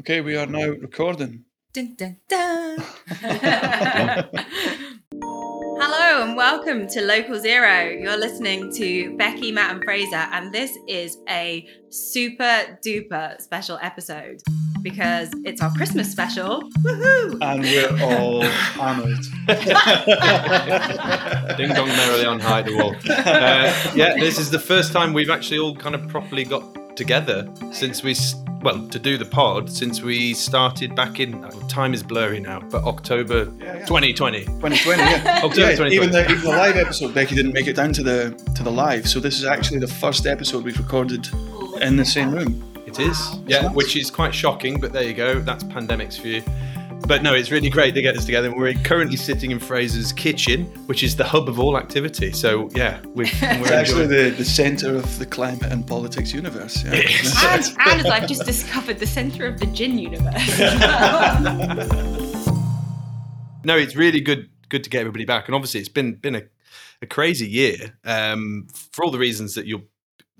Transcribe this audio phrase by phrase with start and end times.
[0.00, 1.44] Okay, we are now recording.
[1.72, 2.78] Dun, dun, dun.
[5.80, 7.88] Hello and welcome to Local Zero.
[7.90, 14.40] You're listening to Becky, Matt, and Fraser, and this is a super duper special episode
[14.82, 16.62] because it's our Christmas special.
[16.82, 17.38] Woohoo!
[17.42, 19.18] And we're all hammered.
[21.56, 22.94] Ding dong merrily on high the wall.
[23.08, 27.48] Uh, yeah, this is the first time we've actually all kind of properly got together
[27.72, 31.44] since we, s- well, to do the pod since we started back in.
[31.44, 33.86] uh, Time is blurry now, but October Yeah, yeah.
[33.86, 34.44] 2020.
[34.44, 35.40] 2020, yeah.
[35.44, 35.94] October Yeah, 2020.
[35.94, 38.70] Even the, even the live episode, Becky didn't make it down to the to the
[38.70, 39.08] live.
[39.08, 41.28] So this is actually the first episode we've recorded
[41.80, 42.64] in the same room.
[42.86, 43.74] It is, yeah, nice.
[43.74, 45.40] which is quite shocking, but there you go.
[45.40, 46.42] That's pandemics for you.
[47.08, 48.54] But no, it's really great to get us together.
[48.54, 52.32] We're currently sitting in Fraser's kitchen, which is the hub of all activity.
[52.32, 56.84] So yeah, we've, we're actually the, the centre of the climate and politics universe.
[56.84, 56.92] Yeah.
[56.92, 60.58] And, and as I've just discovered, the centre of the gin universe.
[63.64, 65.48] no, it's really good good to get everybody back.
[65.48, 66.42] And obviously, it's been been a,
[67.00, 69.80] a crazy year um, for all the reasons that your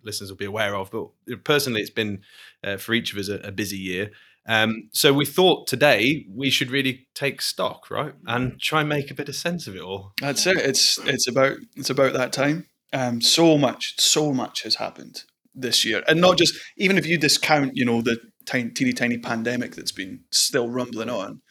[0.03, 0.91] listeners will be aware of.
[0.91, 2.21] But personally, it's been
[2.62, 4.11] uh, for each of us a, a busy year.
[4.48, 9.10] Um, so we thought today we should really take stock, right, and try and make
[9.10, 10.12] a bit of sense of it all.
[10.20, 10.56] That's it.
[10.56, 12.66] It's it's about it's about that time.
[12.94, 17.19] Um, so much, so much has happened this year, and not just even if you
[17.19, 21.42] discount, you know, the tiny, teeny tiny pandemic that's been still rumbling on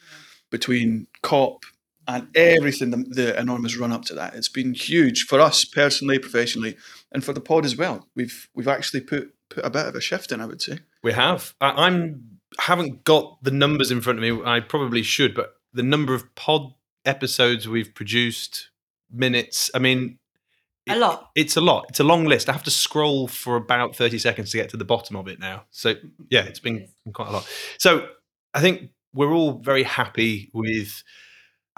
[0.50, 1.64] between COP
[2.08, 4.34] and everything, the, the enormous run up to that.
[4.34, 6.76] It's been huge for us personally, professionally,
[7.12, 8.08] and for the pod as well.
[8.16, 10.80] We've we've actually put put a bit of a shift in, I would say.
[11.02, 11.54] We have.
[11.60, 12.27] I, I'm
[12.58, 14.42] haven't got the numbers in front of me.
[14.44, 16.74] I probably should, but the number of pod
[17.04, 18.70] episodes we've produced,
[19.10, 19.70] minutes.
[19.74, 20.18] I mean,
[20.88, 21.30] A lot.
[21.34, 21.86] It's a lot.
[21.88, 22.48] It's a long list.
[22.48, 25.38] I have to scroll for about thirty seconds to get to the bottom of it
[25.38, 25.64] now.
[25.70, 25.94] So
[26.30, 27.48] yeah, it's been quite a lot.
[27.78, 28.08] So
[28.54, 31.02] I think we're all very happy with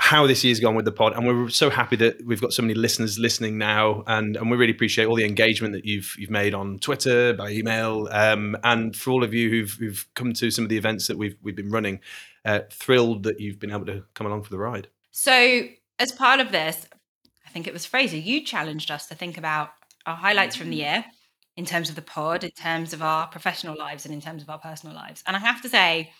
[0.00, 2.62] how this year's gone with the pod, and we're so happy that we've got so
[2.62, 6.30] many listeners listening now, and and we really appreciate all the engagement that you've you've
[6.30, 10.50] made on Twitter, by email, um, and for all of you who've who've come to
[10.50, 12.00] some of the events that we've we've been running.
[12.42, 14.88] Uh, thrilled that you've been able to come along for the ride.
[15.10, 15.64] So,
[15.98, 16.86] as part of this,
[17.46, 19.72] I think it was Fraser, you challenged us to think about
[20.06, 21.04] our highlights from the year
[21.56, 24.48] in terms of the pod, in terms of our professional lives, and in terms of
[24.48, 25.22] our personal lives.
[25.26, 26.12] And I have to say,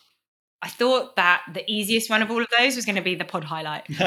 [0.62, 3.24] I thought that the easiest one of all of those was going to be the
[3.24, 3.86] pod highlight.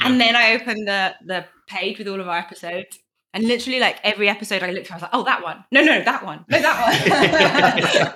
[0.00, 2.98] And then I opened the the page with all of our episodes.
[3.32, 5.64] And literally, like every episode I looked at, I was like, oh, that one.
[5.72, 6.44] No, no, that one.
[6.48, 6.76] No, that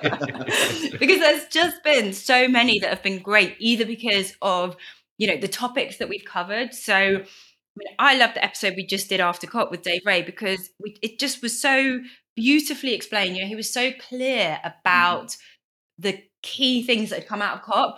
[0.01, 0.91] one.
[0.99, 4.77] because there's just been so many that have been great, either because of,
[5.17, 6.73] you know, the topics that we've covered.
[6.73, 10.25] So, I mean, I love the episode we just did after COP with Dave Reay
[10.25, 11.99] because we, it just was so
[12.37, 13.35] beautifully explained.
[13.35, 15.35] You know, he was so clear about
[15.97, 17.97] the key things that had come out of COP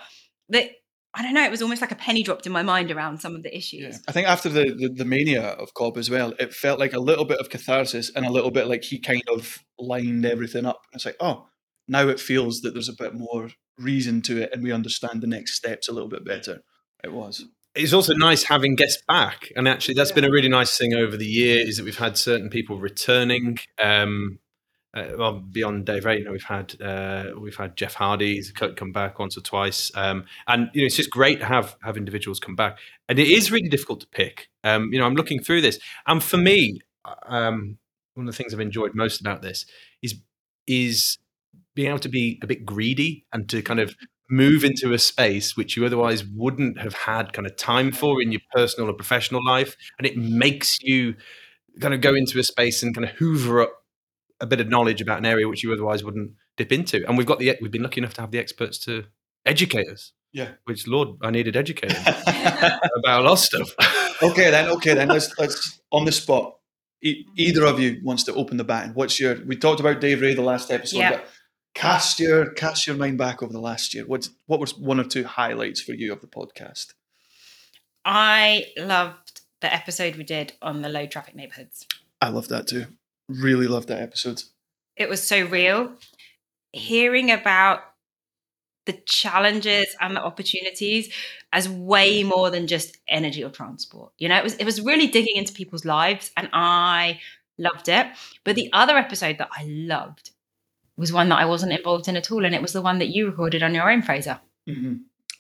[0.49, 0.71] that
[1.13, 3.35] I don't know, it was almost like a penny dropped in my mind around some
[3.35, 3.95] of the issues.
[3.95, 3.99] Yeah.
[4.07, 6.99] I think after the, the, the mania of COP as well, it felt like a
[6.99, 10.83] little bit of catharsis and a little bit like he kind of lined everything up.
[10.93, 11.47] It's like, oh,
[11.88, 15.27] now it feels that there's a bit more reason to it and we understand the
[15.27, 16.61] next steps a little bit better.
[17.03, 17.45] It was.
[17.75, 21.15] It's also nice having guests back, and actually, that's been a really nice thing over
[21.15, 23.59] the year is that we've had certain people returning.
[23.81, 24.39] Um,
[24.93, 29.38] uh, well, beyond Dave Rayner, we've had uh, we've had Jeff Hardy's come back once
[29.38, 32.77] or twice, um, and you know it's just great to have have individuals come back.
[33.07, 34.49] And it is really difficult to pick.
[34.63, 36.81] Um, you know, I'm looking through this, and for me,
[37.27, 37.77] um,
[38.15, 39.65] one of the things I've enjoyed most about this
[40.01, 40.15] is
[40.67, 41.17] is
[41.73, 43.95] being able to be a bit greedy and to kind of
[44.29, 48.31] move into a space which you otherwise wouldn't have had kind of time for in
[48.31, 51.15] your personal or professional life, and it makes you
[51.79, 53.81] kind of go into a space and kind of hoover up
[54.41, 57.07] a bit of knowledge about an area which you otherwise wouldn't dip into.
[57.07, 59.05] And we've got the we've been lucky enough to have the experts to
[59.45, 60.11] educate us.
[60.33, 60.51] Yeah.
[60.65, 63.69] Which Lord, I needed educating about a lot of stuff.
[64.23, 64.69] okay then.
[64.69, 65.07] Okay then.
[65.09, 66.57] Let's let's on the spot.
[67.03, 68.91] E- either of you wants to open the baton.
[68.93, 69.43] What's your?
[69.45, 71.11] We talked about Dave Reay the last episode, Yeah.
[71.11, 71.27] but
[71.73, 74.05] cast your cast your mind back over the last year.
[74.05, 76.93] What what was one or two highlights for you of the podcast?
[78.05, 81.85] I loved the episode we did on the low traffic neighborhoods.
[82.21, 82.85] I love that too.
[83.39, 84.44] Really loved that episode.
[84.95, 85.94] It was so real.
[86.74, 87.81] Hearing about
[88.86, 91.13] the challenges and the opportunities
[91.54, 94.12] as way more than just energy or transport.
[94.18, 97.19] You know, it was it was really digging into people's lives and I
[97.57, 98.07] loved it.
[98.44, 100.31] But the other episode that I loved
[100.98, 103.10] was one that I wasn't involved in at all and it was the one that
[103.10, 104.39] you recorded on your own Fraser.
[104.68, 104.95] hmm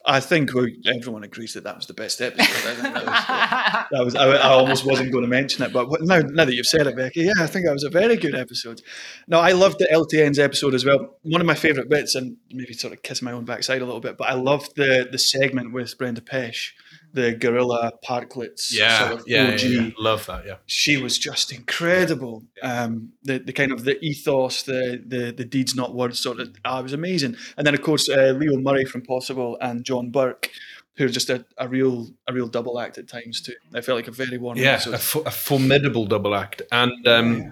[0.05, 2.69] I think we, everyone agrees that that was the best episode.
[2.69, 5.89] I that was, uh, that was I, I almost wasn't going to mention it, but
[6.01, 8.35] now, now that you've said it, Becky, yeah, I think that was a very good
[8.35, 8.81] episode.
[9.27, 11.17] No, I loved the LTN's episode as well.
[11.21, 14.01] One of my favourite bits, and maybe sort of kissing my own backside a little
[14.01, 16.71] bit, but I loved the the segment with Brenda Puech,
[17.13, 18.71] the guerrilla parklets
[19.07, 19.93] sort of OG.
[19.99, 20.45] love that.
[20.45, 22.43] Yeah, She was just incredible.
[22.61, 26.55] Um, the the kind of the ethos, the the the deeds not words sort of.
[26.65, 27.35] Ah, it was amazing.
[27.57, 30.49] And then of course uh, Leo Murray from Possible and John Burke,
[30.97, 33.53] who are just a, a real a real double act at times too.
[33.73, 36.61] I felt like a very warm yeah, a, fu- a formidable double act.
[36.71, 37.51] And um, Yeah.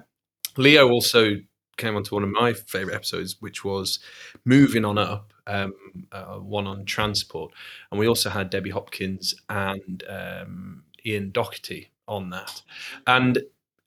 [0.57, 1.37] Leo also
[1.77, 3.99] came onto one of my favorite episodes, which was
[4.43, 5.73] moving on up, um,
[6.11, 7.51] uh, one on transport,
[7.91, 12.61] and we also had Debbie Hopkins and um, Ian Docherty on that,
[13.07, 13.39] and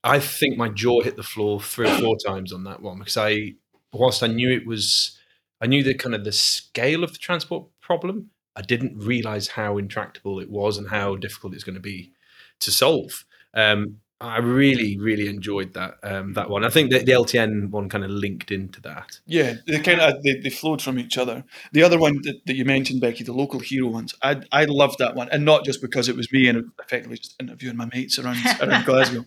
[0.04, 3.16] I think my jaw hit the floor three or four times on that one because
[3.16, 3.54] I,
[3.92, 5.18] whilst I knew it was,
[5.60, 9.78] I knew the kind of the scale of the transport problem, I didn't realize how
[9.78, 12.12] intractable it was and how difficult it's going to be
[12.60, 13.24] to solve.
[13.54, 16.64] Um, I really, really enjoyed that um, that one.
[16.64, 19.18] I think that the LTN one kind of linked into that.
[19.26, 21.44] Yeah, they kind of they, they flowed from each other.
[21.72, 24.98] The other one that, that you mentioned, Becky, the local hero ones, I I loved
[24.98, 28.18] that one, and not just because it was me and effectively just interviewing my mates
[28.18, 29.24] around around Glasgow,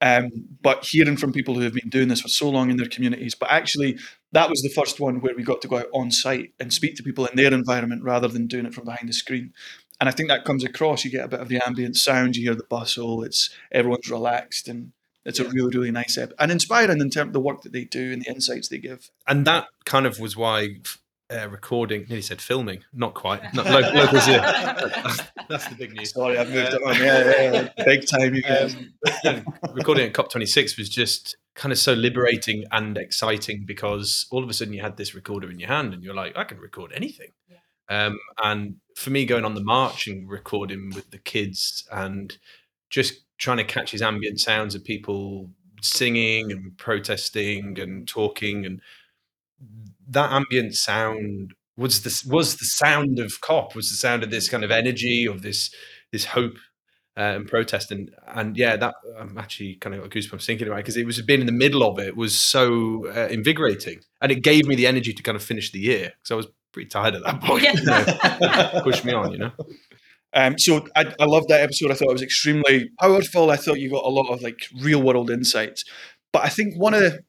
[0.00, 0.30] um,
[0.62, 3.34] but hearing from people who have been doing this for so long in their communities.
[3.34, 3.98] But actually,
[4.32, 6.94] that was the first one where we got to go out on site and speak
[6.96, 9.52] to people in their environment rather than doing it from behind the screen.
[10.00, 11.04] And I think that comes across.
[11.04, 12.36] You get a bit of the ambient sound.
[12.36, 13.22] You hear the bustle.
[13.24, 14.92] It's everyone's relaxed and.
[15.24, 17.84] It's a really, really nice ep- and inspiring in terms of the work that they
[17.84, 19.10] do and the insights they give.
[19.26, 20.76] And that kind of was why
[21.30, 24.40] uh, recording, nearly said filming, not quite, not lo- locals here.
[25.48, 26.12] That's the big news.
[26.12, 26.96] Sorry, I've moved it on.
[26.96, 27.84] Yeah, yeah, yeah.
[27.84, 28.74] big time, you guys.
[28.74, 28.92] Um,
[29.24, 34.48] you recording at COP26 was just kind of so liberating and exciting because all of
[34.48, 36.92] a sudden you had this recorder in your hand and you're like, I can record
[36.94, 37.32] anything.
[37.88, 42.36] Um, and for me, going on the march and recording with the kids and
[42.90, 45.50] just trying to catch his ambient sounds of people
[45.80, 48.80] singing and protesting and talking and
[50.08, 54.48] that ambient sound was the was the sound of cop was the sound of this
[54.48, 55.72] kind of energy of this
[56.10, 56.56] this hope
[57.18, 57.90] uh, and protest.
[57.90, 61.04] And and yeah that I'm actually kind of got goosebumps thinking about it because it
[61.06, 64.00] was being in the middle of it was so uh, invigorating.
[64.20, 66.46] And it gave me the energy to kind of finish the year because I was
[66.72, 67.62] pretty tired at that point.
[67.62, 67.72] Yeah.
[67.74, 68.80] you know.
[68.82, 69.52] Push me on, you know.
[70.34, 71.90] Um, so I, I loved that episode.
[71.90, 73.50] I thought it was extremely powerful.
[73.50, 75.84] I thought you got a lot of like real world insights.
[76.32, 77.20] But I think one of the,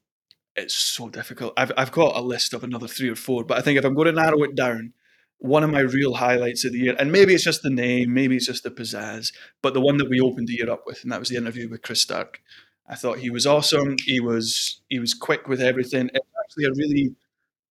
[0.55, 1.53] it's so difficult.
[1.55, 3.93] I've I've got a list of another three or four, but I think if I'm
[3.95, 4.93] going to narrow it down,
[5.37, 8.35] one of my real highlights of the year, and maybe it's just the name, maybe
[8.35, 9.31] it's just the pizzazz,
[9.61, 11.69] but the one that we opened the year up with, and that was the interview
[11.69, 12.41] with Chris Stark.
[12.89, 13.95] I thought he was awesome.
[14.05, 16.09] He was he was quick with everything.
[16.13, 17.15] It's actually a really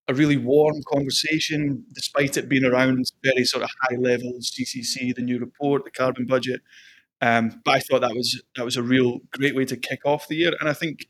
[0.08, 5.22] a really warm conversation, despite it being around very sort of high levels, CCC, the
[5.22, 6.62] new report, the carbon budget.
[7.20, 10.28] Um, but I thought that was that was a real great way to kick off
[10.28, 11.08] the year, and I think,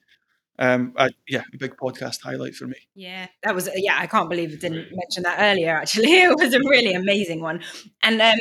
[0.59, 2.77] um, I, yeah, a big podcast highlight for me.
[2.95, 3.97] Yeah, that was yeah.
[3.99, 5.77] I can't believe I didn't mention that earlier.
[5.77, 7.63] Actually, it was a really amazing one.
[8.03, 8.39] And um,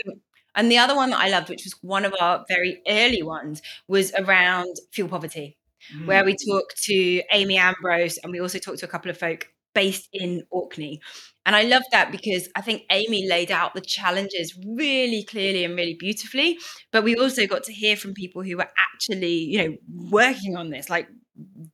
[0.56, 3.62] and the other one that I loved, which was one of our very early ones,
[3.88, 5.58] was around fuel poverty,
[6.06, 9.50] where we talked to Aimee Ambrose, and we also talked to a couple of folk
[9.77, 11.00] based in Orkney.
[11.46, 15.75] And I love that because I think Aimee laid out the challenges really clearly and
[15.75, 16.57] really beautifully.
[16.91, 19.77] But we also got to hear from people who were actually, you know,
[20.10, 21.07] working on this like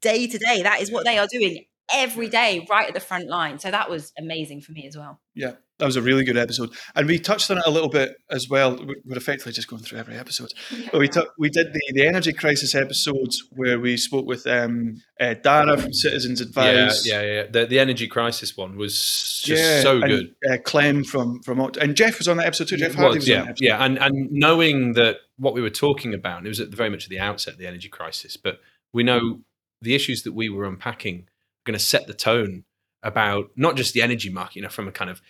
[0.01, 0.63] day to day.
[0.63, 1.63] That is what they are doing
[1.93, 3.59] every day, right at the front line.
[3.59, 5.19] So that was amazing for me as well.
[5.35, 8.15] Yeah, that was a really good episode, and we touched on it a little bit
[8.29, 8.75] as well.
[8.75, 10.53] We- We're effectively just going through every episode.
[10.91, 15.01] But we took we did the, the energy crisis episodes where we spoke with um,
[15.19, 17.07] uh, Dara from Citizens Advice.
[17.07, 17.43] yeah, yeah.
[17.51, 20.35] The, the energy crisis one was just so and, good.
[20.49, 22.77] Uh, Clem from from Oct- and Jeff was on that episode too.
[22.77, 23.65] Jeff Hardy was, was on yeah, that episode.
[23.65, 26.89] yeah, and and knowing that what we were talking about, it was at the very
[26.91, 28.59] much at the outset, the energy crisis, but
[28.93, 29.39] we know
[29.81, 31.32] the issues that we were unpacking are
[31.65, 32.63] going to set the tone
[33.01, 35.21] about not just the energy market, you know, from a kind of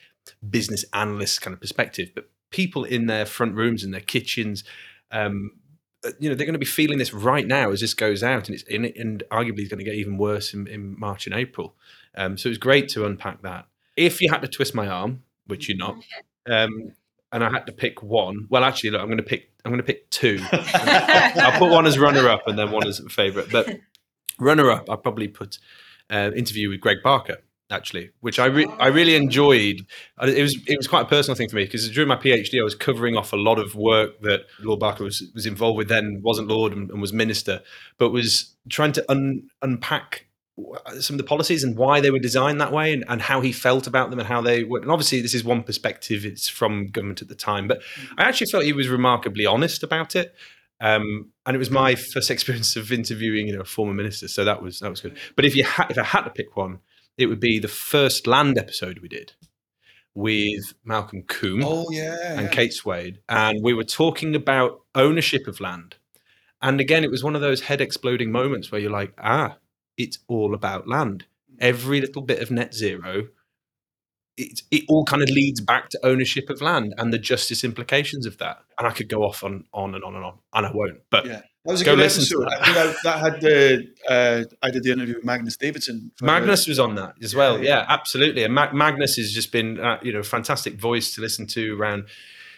[0.47, 4.63] business analyst kind of perspective, but people in their front rooms, in their kitchens.
[5.11, 5.51] Um,
[6.05, 8.47] uh, you know, they're going to be feeling this right now as this goes out,
[8.47, 11.35] and it's and, and arguably it's going to get even worse in, in March and
[11.35, 11.75] April.
[12.15, 13.65] Um, so it was great to unpack that.
[13.95, 15.95] If you had to twist my arm, which you're not,
[16.49, 16.93] um,
[17.31, 18.47] and I had to pick one.
[18.49, 19.51] Well, actually, look, I'm going to pick.
[19.65, 20.39] I'm going to pick two.
[20.51, 23.49] I'll put one as runner-up and then one as a favourite.
[23.49, 23.79] But
[24.39, 25.57] runner-up, I'll probably put
[26.09, 27.37] uh, interview with Greg Barker
[27.71, 29.85] actually, which I re- I really enjoyed.
[30.21, 32.59] Uh, It was it was quite a personal thing for me because during my PhD,
[32.59, 35.89] I was covering off a lot of work that Lord Barker was was involved with.
[35.89, 37.61] Then wasn't Lord and, and was minister,
[37.97, 40.27] but was trying to un- unpack
[40.99, 43.51] some of the policies and why they were designed that way and, and how he
[43.51, 46.85] felt about them and how they were and obviously this is one perspective it's from
[46.91, 47.81] government at the time but
[48.19, 50.35] i actually felt he was remarkably honest about it
[50.83, 54.43] um, and it was my first experience of interviewing you know a former minister so
[54.43, 56.79] that was that was good but if you ha- if i had to pick one
[57.17, 59.33] it would be the first land episode we did
[60.13, 62.47] with malcolm combe Oh yeah, and yeah.
[62.49, 65.95] Kate Swade, and we were talking about ownership of land.
[66.61, 69.57] And again, it was one of those head exploding moments where you're like, ah,
[69.97, 71.25] it's all about land.
[71.59, 73.27] Every little bit of net zero,
[74.37, 78.25] it, it all kind of leads back to ownership of land and the justice implications
[78.25, 78.59] of that.
[78.79, 81.01] And I could go off on, on and on and on, and I won't.
[81.09, 81.41] But Yeah.
[81.65, 82.51] That was a Go good listen to episode.
[82.51, 82.61] that.
[82.61, 86.11] I think I, that had the uh, I did the interview with Magnus Davidson.
[86.17, 87.57] for- Magnus was on that as well.
[87.63, 88.43] Yeah, Yeah, absolutely.
[88.43, 91.79] And Ma- Magnus has just been, uh, you know, a fantastic voice to listen to
[91.79, 92.07] around,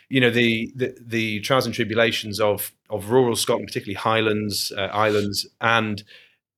[0.10, 4.82] you know, the the, the trials and tribulations of of rural Scotland, particularly Highlands, uh,
[4.92, 6.04] Islands, and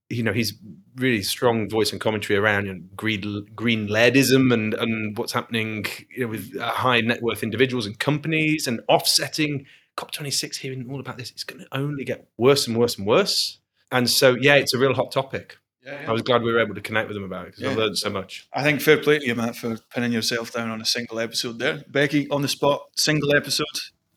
[0.10, 0.54] you know, he's
[0.96, 5.86] really strong voice and commentary around you know, green green lairdism and and what's happening
[6.10, 9.66] you know, with uh, high net worth individuals and companies and offsetting.
[9.98, 13.58] COP26 hearing all about this, it's going to only get worse and worse and worse.
[13.92, 15.58] And so, yeah, it's a real hot topic.
[15.84, 16.10] Yeah, yeah.
[16.10, 17.98] I was glad we were able to connect with them about it because I learned
[17.98, 18.48] so much.
[18.54, 21.58] I think fair play to you, Matt, for pinning yourself down on a single episode
[21.58, 21.84] there.
[21.88, 23.66] Becky, on the spot, single episode.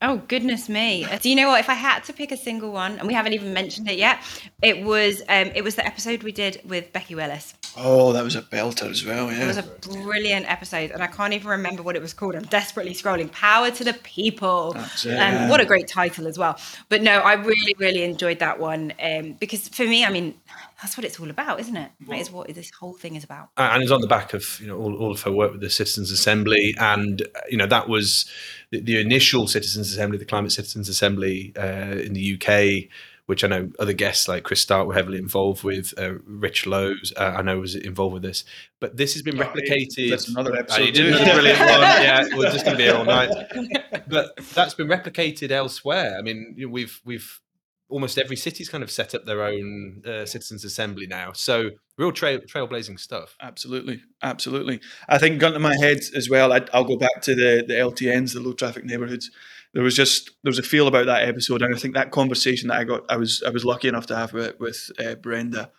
[0.03, 1.05] Oh goodness me!
[1.21, 1.59] Do you know what?
[1.59, 4.19] If I had to pick a single one, and we haven't even mentioned it yet,
[4.61, 7.53] it was um, it was the episode we did with Becky Willis.
[7.77, 9.43] Oh, that was a belter as well, yeah.
[9.43, 12.35] It was a brilliant episode, and I can't even remember what it was called.
[12.35, 13.31] I'm desperately scrolling.
[13.31, 14.73] Power to the people.
[14.73, 15.17] That's it.
[15.17, 16.59] Um, what a great title as well.
[16.89, 20.33] But no, I really, really enjoyed that one um, because for me, I mean,
[20.81, 21.91] that's what it's all about, isn't it?
[22.07, 23.49] That is what this whole thing is about.
[23.57, 25.69] And it's on the back of you know all, all of her work with the
[25.69, 28.25] Citizens Assembly, and uh, you know that was
[28.71, 32.89] the, the initial Citizens Assembly, the Climate Citizens Assembly uh, in the UK,
[33.27, 35.93] which I know other guests like Chris Stark were heavily involved with.
[35.97, 38.43] Uh, Rich Lowes, uh, I know, was involved with this.
[38.79, 40.09] But this has been Oh, replicated.
[40.09, 40.81] That's another Uh, episode.
[40.85, 41.17] you did too.
[41.21, 41.69] another brilliant one.
[41.69, 43.29] Yeah, we're just going to be here all night.
[44.07, 46.17] But that's been replicated elsewhere.
[46.19, 47.39] I mean, you know, we've we've
[47.91, 51.33] almost every city's kind of set up their own uh, citizens assembly now.
[51.33, 53.35] So real trail trailblazing stuff.
[53.41, 54.79] Absolutely, absolutely.
[55.07, 56.51] I think gun to my head as well.
[56.51, 59.29] I, I'll go back to the the LTNs, the low traffic neighborhoods.
[59.73, 62.69] There was just there was a feel about that episode, and I think that conversation
[62.69, 65.71] that I got, I was I was lucky enough to have with, with uh, Brenda,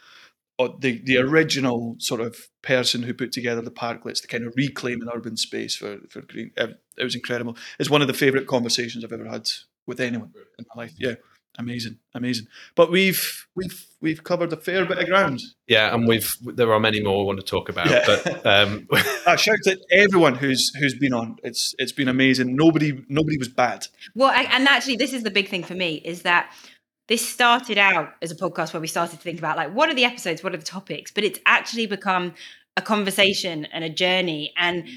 [0.59, 4.54] uh, the the original sort of person who put together the parklets to kind of
[4.57, 6.50] reclaim an urban space for for green.
[6.57, 7.57] It it was incredible.
[7.78, 9.49] It's one of the favourite conversations I've ever had
[9.87, 10.95] with anyone in my life.
[10.99, 11.14] Yeah,
[11.59, 12.47] amazing, amazing.
[12.75, 15.40] But we've we've we've covered a fair bit of ground.
[15.66, 18.04] Yeah, and we've there are many more we want to talk about, Yeah.
[18.06, 18.88] but um,
[19.26, 21.37] Uh, shout to everyone who's who's been on.
[21.44, 22.56] It's it's been amazing.
[22.56, 23.87] Nobody nobody was bad.
[24.14, 26.52] Well, I, and actually, this is the big thing for me is that
[27.09, 29.94] this started out as a podcast where we started to think about like what are
[29.94, 32.35] the episodes, what are the topics, but it's actually become
[32.76, 34.88] a conversation and a journey and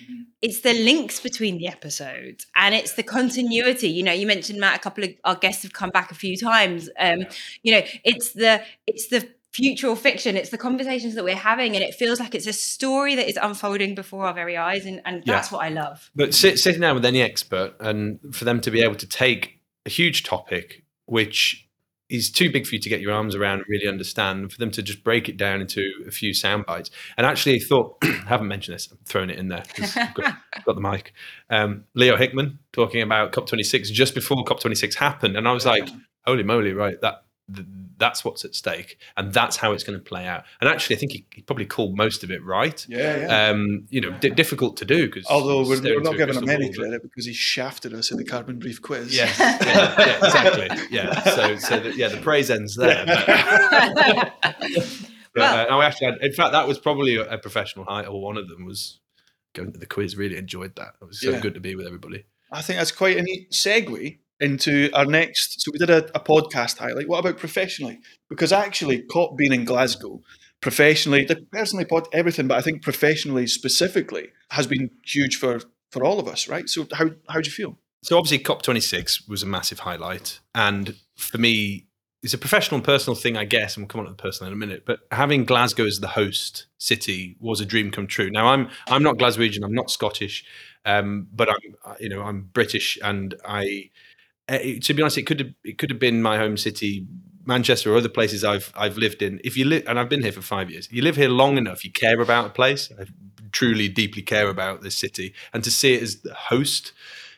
[0.41, 3.89] it's the links between the episodes and it's the continuity.
[3.89, 6.37] You know you mentioned matt a couple of our guests have come back a few
[6.37, 7.25] times um
[7.63, 11.75] you know it's the it's the future or fiction it's the conversations that we're having
[11.75, 15.01] and it feels like it's a story that is unfolding before our very eyes and,
[15.05, 15.33] and Yeah.
[15.35, 16.11] that's what i love.
[16.15, 19.59] But sit, sitting down with any expert and for them to be able to take
[19.85, 21.64] a huge topic which
[22.09, 24.71] is too big for you to get your arms around and really understand, for them
[24.71, 26.91] to just break it down into a few sound bites.
[27.17, 28.87] And actually, I thought I haven't mentioned this.
[28.91, 29.63] I'm throwing it in there.
[29.95, 31.13] I've got, got the mic.
[31.49, 35.89] Um, Leo Hickman talking about COP26 just before COP26 happened, and I was like,
[36.25, 40.03] "Holy moly!" Right, that th- that's what's at stake, and that's how it's going to
[40.03, 40.43] play out.
[40.59, 42.85] And actually, I think he, he probably called most of it right.
[42.89, 43.49] Yeah, yeah.
[43.49, 46.71] Um, you know, d- difficult to do because Although we're, we're not giving him any
[46.73, 49.15] credit because he shafted us in the carbon brief quiz.
[49.15, 50.69] Yeah, yeah, yeah, exactly.
[50.89, 51.21] Yeah.
[51.23, 53.05] So, so the, yeah, the praise ends there.
[53.05, 54.33] But,
[55.33, 58.21] but, uh, no, actually, I- in fact, that was probably a, a professional high, or
[58.21, 58.99] one of them was
[59.53, 60.15] going to the quiz.
[60.17, 60.95] Really enjoyed that.
[61.01, 61.39] It was so Yeah.
[61.39, 62.25] good to be with everybody.
[62.51, 65.61] I think that's quite a neat segue into our next.
[65.61, 67.07] So we did a, a podcast highlight.
[67.07, 67.99] What about professionally?
[68.29, 70.21] Because actually, COP being in Glasgow,
[70.61, 75.61] professionally, the personally, pod, everything, but I think professionally specifically has been huge for
[75.91, 76.67] for all of us, right?
[76.67, 77.77] So how how do you feel?
[78.03, 81.87] So obviously, COP26 was a massive highlight, and for me,
[82.21, 84.51] it's a professional and personal thing, I guess, and we'll come on to the personal
[84.51, 84.83] in a minute.
[84.85, 88.31] But having Glasgow as the host city was a dream come true.
[88.31, 90.43] Now, I'm I'm not Glaswegian, I'm not Scottish,
[90.85, 93.91] um, but I'm you know I'm British, and I
[94.49, 97.05] Uh, it- to be honest, it could have it could have been my home city.
[97.47, 99.39] Manchester or other places I've I've lived in.
[99.43, 101.85] If you live and I've been here for five years, you live here long enough,
[101.85, 102.89] you care about a place.
[102.99, 103.05] I
[103.51, 106.91] truly, deeply care about this city, and to see it as the host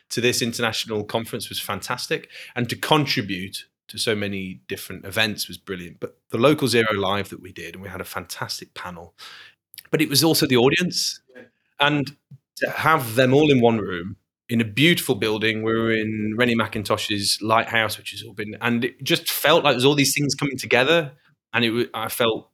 [0.08, 5.58] to this international conference was fantastic and to contribute to so many different events was
[5.58, 9.14] brilliant but the local zero live that we did and we had a fantastic panel
[9.90, 11.20] but it was also the audience
[11.78, 12.16] and
[12.56, 14.16] to have them all in one room
[14.48, 18.84] in a beautiful building we were in rennie mackintosh's lighthouse which has all been and
[18.84, 21.12] it just felt like there's all these things coming together
[21.52, 22.50] and it i felt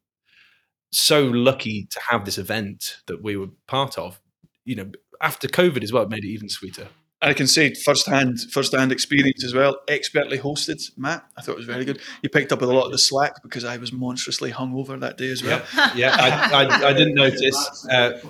[0.94, 4.20] so lucky to have this event that we were part of.
[4.64, 6.88] You know after covid as well it made it even sweeter
[7.24, 9.78] I can say firsthand, firsthand experience as well.
[9.88, 11.24] Expertly hosted, Matt.
[11.36, 12.00] I thought it was very good.
[12.22, 15.16] You picked up with a lot of the slack because I was monstrously hungover that
[15.16, 15.62] day as well.
[15.96, 17.86] yeah, I, I, I didn't notice.
[17.90, 18.20] Uh,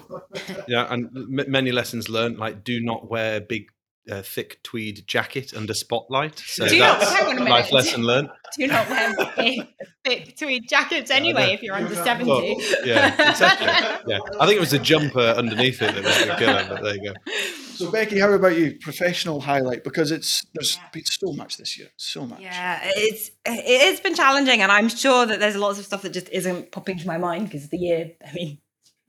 [0.69, 3.69] yeah, and m- many lessons learned, like do not wear big,
[4.11, 6.39] uh, thick tweed jacket under spotlight.
[6.39, 7.73] So Do not- that's hang on a life minute.
[7.73, 8.29] lesson learned.
[8.59, 9.15] Do not wear
[10.05, 12.29] thick tweed jackets anyway if you're under 70.
[12.31, 12.45] Well,
[12.85, 13.67] yeah, exactly.
[14.07, 16.67] Yeah, I think it was the jumper underneath it that was the killer.
[16.69, 17.33] But there you go.
[17.75, 18.77] So Becky, how about you?
[18.81, 22.41] Professional highlight because it's there's been so much this year, so much.
[22.41, 26.29] Yeah, it's it's been challenging, and I'm sure that there's lots of stuff that just
[26.29, 28.13] isn't popping to my mind because the year.
[28.25, 28.59] I mean,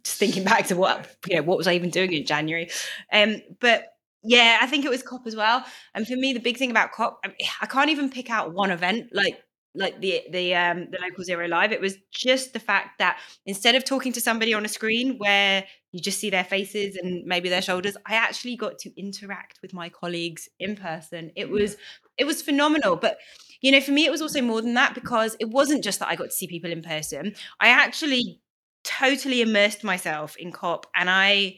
[0.03, 2.69] just thinking back to what you know, what was I even doing in January?
[3.11, 3.85] Um, but
[4.25, 5.63] yeah, I think it was COP as well.
[5.93, 7.23] And for me, the big thing about COP,
[7.61, 9.39] I, can't even pick out one event like
[9.77, 11.71] like the the um the local zero live.
[11.71, 15.65] It was just the fact that instead of talking to somebody on a screen where
[15.91, 19.73] you just see their faces and maybe their shoulders, I actually got to interact with
[19.73, 21.31] my colleagues in person.
[21.35, 21.77] It was
[22.17, 23.17] it was phenomenal, but
[23.61, 26.07] you know, for me, it was also more than that because it wasn't just that
[26.07, 27.35] I got to see people in person.
[27.59, 28.41] I actually
[28.83, 31.57] totally immersed myself in COP and I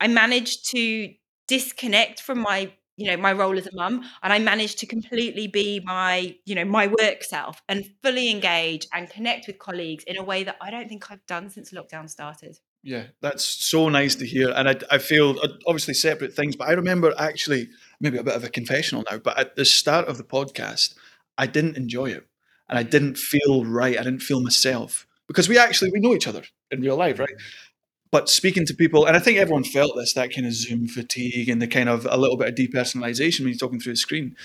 [0.00, 1.14] I managed to
[1.46, 5.46] disconnect from my you know my role as a mum and I managed to completely
[5.46, 10.16] be my you know my work self and fully engage and connect with colleagues in
[10.16, 12.58] a way that I don't think I've done since lockdown started.
[12.82, 14.50] Yeah, that's so nice to hear.
[14.50, 17.68] And I, I feel uh, obviously separate things, but I remember actually
[18.00, 20.94] maybe a bit of a confessional now, but at the start of the podcast,
[21.36, 22.28] I didn't enjoy it
[22.68, 23.98] and I didn't feel right.
[23.98, 27.34] I didn't feel myself because we actually we know each other in real life, right?
[28.10, 31.48] But speaking to people, and I think everyone felt this that kind of Zoom fatigue
[31.48, 34.36] and the kind of a little bit of depersonalization when you're talking through the screen,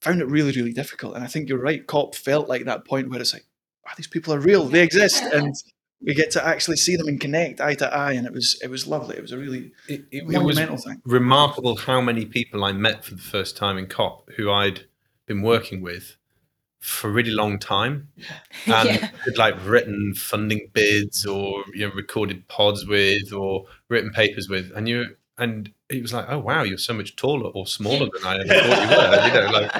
[0.00, 1.14] found it really, really difficult.
[1.14, 1.86] And I think you're right.
[1.86, 3.46] COP felt like that point where it's like,
[3.86, 5.54] oh, these people are real, they exist, and
[6.02, 8.12] we get to actually see them and connect eye to eye.
[8.12, 9.16] And it was it was lovely.
[9.16, 11.00] It was a really It, it, it was thing.
[11.04, 14.82] remarkable how many people I met for the first time in COP who I'd
[15.26, 16.16] been working with
[16.86, 18.08] for a really long time
[18.66, 19.10] and Yeah.
[19.24, 24.70] had like written funding bids or you know recorded pods with or written papers with
[24.76, 28.24] and you and it was like oh wow you're so much taller or smaller than
[28.24, 29.72] I ever thought you were you know like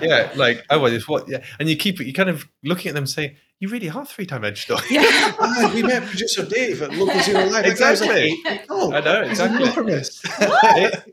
[0.02, 2.88] yeah like oh well it's what yeah and you keep it you kind of looking
[2.88, 5.02] at them saying you really are three dimensional Yeah.
[5.40, 7.64] Ah, we met producer Dave at Local Zero Live.
[7.64, 8.22] That guy was like Exactly.
[8.22, 8.94] eight feet tall.
[8.94, 10.22] I know He's exactly enormous.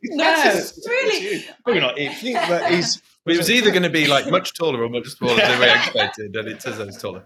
[0.03, 1.45] no, really.
[1.65, 3.01] Maybe not eight feet, but he's.
[3.25, 5.69] But it was either going to be like much taller or much smaller than we
[5.71, 7.23] expected, and it turns out it's taller.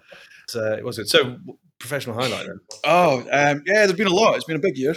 [0.50, 1.08] So it was good.
[1.10, 1.38] So
[1.80, 2.60] professional highlight then.
[2.84, 4.36] Oh, um, yeah, there's been a lot.
[4.36, 4.96] It's been a big year.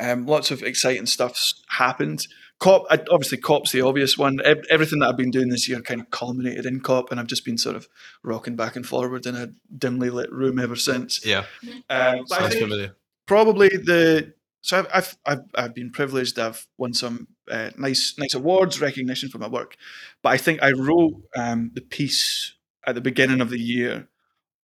[0.00, 2.26] Um, lots of exciting stuff's happened.
[2.60, 4.40] Cop, I- obviously, Cop's the obvious one.
[4.44, 7.26] Ev- Everything that I've been doing this year kind of culminated in Cop, and I've
[7.26, 7.88] just been sort of
[8.24, 11.24] rocking back and forward in a dimly lit room ever since.
[11.26, 11.44] Yeah,
[11.90, 12.96] Um, sounds familiar.
[13.26, 16.38] probably the so I've I've I've, I've been privileged.
[16.38, 19.76] I've won some uh, nice nice awards, recognition for my work.
[20.22, 22.54] But I think I wrote um, the piece
[22.86, 24.08] at the beginning of the year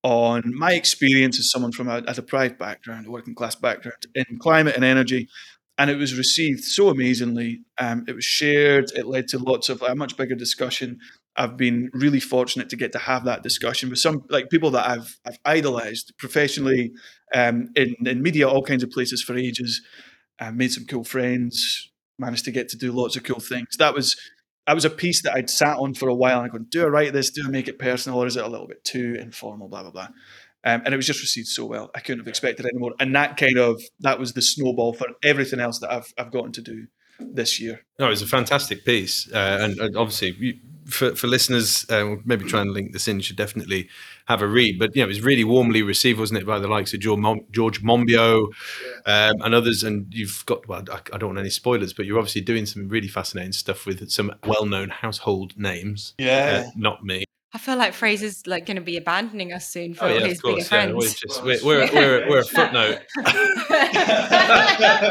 [0.03, 4.39] on my experience as someone from a, a deprived background, a working class background in
[4.39, 5.29] climate and energy,
[5.79, 7.63] and it was received so amazingly.
[7.79, 8.93] Um, it was shared.
[8.95, 10.99] It led to lots of a much bigger discussion.
[11.37, 14.89] I've been really fortunate to get to have that discussion with some like people that
[14.89, 16.93] I've I've idolized professionally
[17.35, 19.83] um, in in media, all kinds of places for ages.
[20.39, 21.91] I made some cool friends.
[22.19, 23.77] Managed to get to do lots of cool things.
[23.79, 24.17] That was
[24.67, 26.41] that was a piece that I'd sat on for a while.
[26.41, 27.31] And I go, do I write this?
[27.31, 29.69] Do I make it personal, or is it a little bit too informal?
[29.69, 30.09] Blah blah blah.
[30.67, 31.91] Um, and it was just received so well.
[31.95, 32.95] I couldn't have expected any more.
[32.99, 36.53] And that kind of that was the snowball for everything else that I've I've gotten
[36.53, 36.87] to do
[37.19, 37.85] this year.
[37.99, 42.17] No, it was a fantastic piece, uh, and, and, obviously you, for for listeners, uh,
[42.25, 43.17] maybe try and link this in.
[43.17, 43.89] You should definitely
[44.27, 44.79] have a read.
[44.79, 47.19] But you know, it was really warmly received, wasn't it, by the likes of George,
[47.19, 48.47] Mom- George Monbiot
[49.07, 49.83] um, and others.
[49.83, 52.89] And you've got well, I, I, don't want any spoilers, but you're obviously doing some
[52.89, 56.15] really fascinating stuff with some well-known household names.
[56.19, 57.25] Yeah, uh, not me.
[57.55, 60.41] I feel like Fraser's like going to be abandoning us soon for oh, yeah, his
[60.41, 60.89] course, bigger friends.
[60.89, 62.99] Yeah, we're, just, we're, we're, we're, we're a footnote.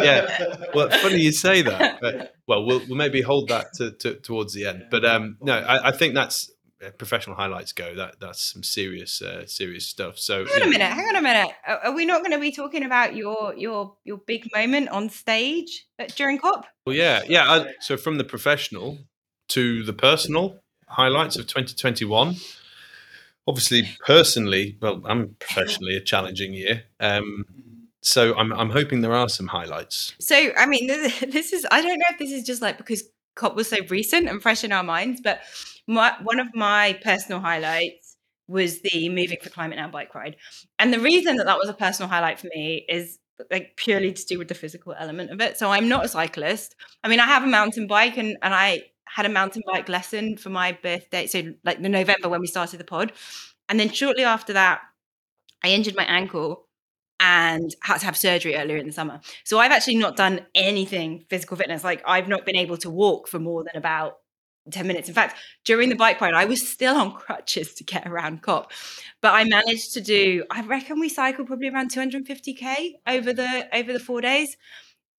[0.03, 0.65] yeah.
[0.75, 1.99] Well, funny you say that.
[2.01, 4.87] But, well, we'll, we'll maybe hold that to, to, towards the end.
[4.91, 6.51] But um, no, I, I think that's
[6.97, 7.95] professional highlights go.
[7.95, 10.19] That that's some serious uh, serious stuff.
[10.19, 10.91] So hang on a minute.
[10.91, 11.53] Hang on a minute.
[11.65, 15.85] Are we not going to be talking about your your your big moment on stage
[16.15, 16.65] during COP?
[16.85, 17.49] Well, yeah, yeah.
[17.49, 18.97] I, so from the professional
[19.49, 20.62] to the personal
[20.93, 22.35] highlights of 2021.
[23.47, 26.83] Obviously, personally, well, I'm professionally a challenging year.
[26.99, 27.45] Um,
[28.01, 30.13] so I'm, I'm hoping there are some highlights.
[30.19, 33.03] So, I mean, this is, I don't know if this is just like because
[33.35, 35.41] COP was so recent and fresh in our minds, but
[35.87, 40.35] my, one of my personal highlights was the Moving for Climate Now bike ride.
[40.79, 44.25] And the reason that that was a personal highlight for me is like purely to
[44.25, 45.57] do with the physical element of it.
[45.57, 46.75] So I'm not a cyclist.
[47.03, 50.37] I mean, I have a mountain bike and, and I had a mountain bike lesson
[50.37, 51.27] for my birthday.
[51.27, 53.11] So, like the November when we started the pod.
[53.69, 54.81] And then shortly after that,
[55.63, 56.67] I injured my ankle
[57.19, 59.21] and had to have surgery earlier in the summer.
[59.43, 61.83] So, I've actually not done anything physical fitness.
[61.83, 64.17] Like, I've not been able to walk for more than about
[64.71, 65.09] 10 minutes.
[65.09, 68.71] In fact, during the bike ride, I was still on crutches to get around COP.
[69.21, 73.93] But I managed to do, I reckon we cycled probably around 250k over the over
[73.93, 74.57] the four days.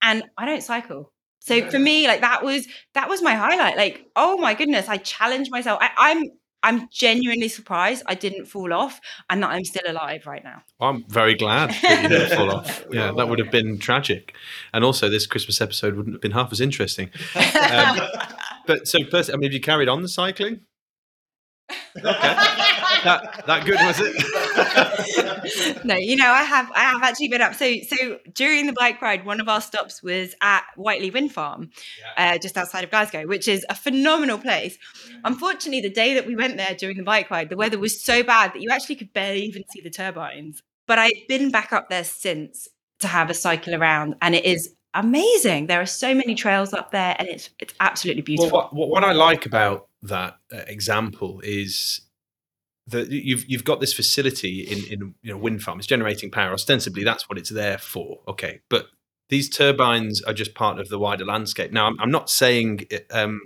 [0.03, 1.14] And I don't cycle.
[1.45, 3.77] So for me, like that was that was my highlight.
[3.77, 5.79] Like, oh my goodness, I challenged myself.
[5.83, 6.31] I, I'm
[6.63, 10.63] I'm genuinely surprised I didn't fall off and that I'm still alive right now.
[10.81, 12.87] I'm very glad that you didn't fall off.
[12.91, 14.35] Yeah, that would have been tragic.
[14.73, 17.11] And also, this Christmas episode wouldn't have been half as interesting.
[17.75, 17.99] Um,
[18.67, 20.61] but so, first, I mean, have you carried on the cycling?
[21.97, 22.05] Okay.
[23.05, 25.24] that that good was it?
[25.85, 27.55] no, you know, I have I have actually been up.
[27.55, 31.71] So so during the bike ride, one of our stops was at Whitelee Wind Farm,
[32.17, 32.35] yeah.
[32.35, 34.79] uh, just outside of Glasgow, which is a phenomenal place.
[35.25, 38.23] Unfortunately, the day that we went there during the bike ride, the weather was so
[38.23, 40.63] bad that you actually could barely even see the turbines.
[40.87, 42.69] But I've been back up there since
[43.01, 45.67] to have a cycle around, and it is amazing.
[45.67, 48.59] There are so many trails up there, and it's it's absolutely beautiful.
[48.59, 52.03] Well, what, what I like about that uh, example is
[52.89, 55.79] that you've you've got this facility in in you know wind farm.
[55.79, 56.53] It's generating power.
[56.53, 58.21] Ostensibly, that's what it's there for.
[58.29, 58.87] Okay, but
[59.29, 61.73] these turbines are just part of the wider landscape.
[61.73, 63.41] Now, I'm, I'm not saying it, um,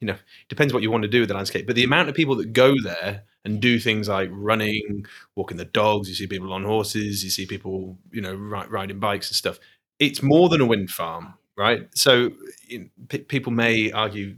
[0.00, 0.16] you know
[0.48, 2.52] depends what you want to do with the landscape, but the amount of people that
[2.52, 6.08] go there and do things like running, walking the dogs.
[6.08, 7.22] You see people on horses.
[7.22, 9.58] You see people, you know, riding bikes and stuff
[9.98, 11.88] it's more than a wind farm, right?
[11.94, 12.30] So
[12.66, 14.36] you know, p- people may argue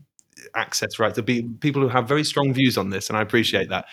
[0.54, 1.14] access right.
[1.14, 3.86] There'll be people who have very strong views on this, and I appreciate that.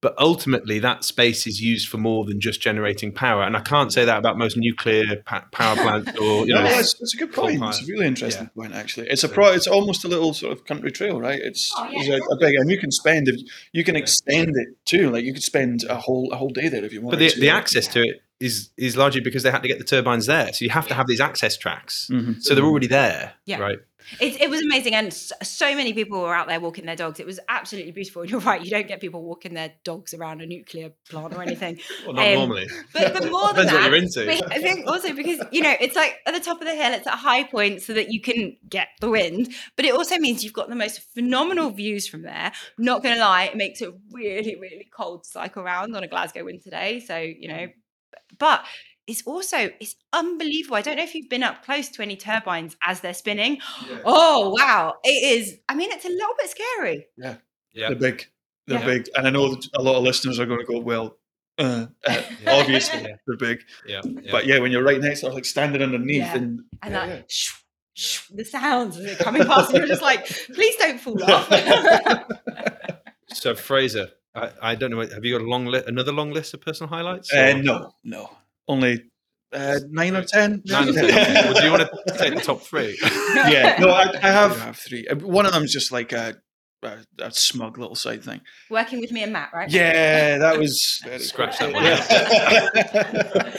[0.00, 3.42] But ultimately, that space is used for more than just generating power.
[3.42, 6.62] And I can't say that about most nuclear pa- power plants or you know.
[6.62, 7.60] No, that's, that's, a good point.
[7.64, 8.62] It's a really interesting yeah.
[8.62, 9.08] point, actually.
[9.08, 9.48] It's a pro.
[9.52, 11.40] It's almost a little sort of country trail, right?
[11.40, 12.14] It's, oh, yeah.
[12.16, 13.28] it's a, a, big, and you can spend
[13.72, 15.10] you can extend it too.
[15.10, 17.12] Like you could spend a whole a whole day there if you want.
[17.12, 17.40] But the, to.
[17.40, 20.52] the access to it is is largely because they had to get the turbines there.
[20.52, 22.08] So you have to have these access tracks.
[22.12, 22.40] Mm-hmm.
[22.40, 23.58] So they're already there, yeah.
[23.58, 23.78] right?
[24.20, 27.20] It, it was amazing, and so many people were out there walking their dogs.
[27.20, 28.22] It was absolutely beautiful.
[28.22, 31.42] And you're right, you don't get people walking their dogs around a nuclear plant or
[31.42, 31.78] anything.
[32.06, 32.68] well, not um, normally.
[32.92, 34.30] But, but more than that, what you're into.
[34.30, 37.06] I think also because you know it's like at the top of the hill, it's
[37.06, 39.52] at a high point so that you can get the wind.
[39.76, 42.52] But it also means you've got the most phenomenal views from there.
[42.78, 46.08] Not going to lie, it makes it really, really cold to cycle around on a
[46.08, 47.00] Glasgow winter day.
[47.00, 47.66] So you know
[48.38, 48.64] but
[49.08, 50.76] it's also it's unbelievable.
[50.76, 53.58] I don't know if you've been up close to any turbines as they're spinning.
[53.88, 54.00] Yeah.
[54.04, 55.56] Oh wow, it is.
[55.68, 57.06] I mean, it's a little bit scary.
[57.16, 57.36] Yeah,
[57.72, 58.26] yeah, they're big.
[58.66, 58.84] They're yeah.
[58.84, 61.16] big, and I know a lot of listeners are going to go, "Well,
[61.58, 62.52] uh, uh, yeah.
[62.52, 66.60] obviously they're big." Yeah, but yeah, when you're right next to, like standing underneath, and
[66.82, 67.54] and like, shh,
[67.94, 71.50] shh, the sounds coming past, and you're just like, "Please don't fall off."
[73.28, 75.00] so Fraser, I, I, don't know.
[75.00, 77.32] Have you got a long li- another long list of personal highlights?
[77.32, 78.30] Uh, no, no.
[78.68, 79.02] Only
[79.52, 80.62] uh, nine or ten.
[80.66, 81.34] Nine or ten.
[81.44, 82.98] well, do you want to take the top three?
[83.34, 85.06] yeah, no, I, I have, I have three.
[85.06, 86.36] Uh, One of them's just like a,
[86.82, 88.40] a, a smug little side thing.
[88.70, 89.70] Working with me and Matt, right?
[89.70, 91.72] Yeah, that was Scratch cool.
[91.72, 93.54] that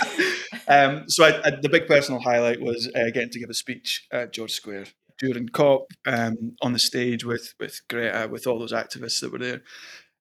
[0.68, 0.86] Yeah.
[0.86, 4.06] um, so I, I, the big personal highlight was uh, getting to give a speech
[4.12, 4.86] at George Square
[5.18, 9.40] during COP um, on the stage with with Greta, with all those activists that were
[9.40, 9.62] there.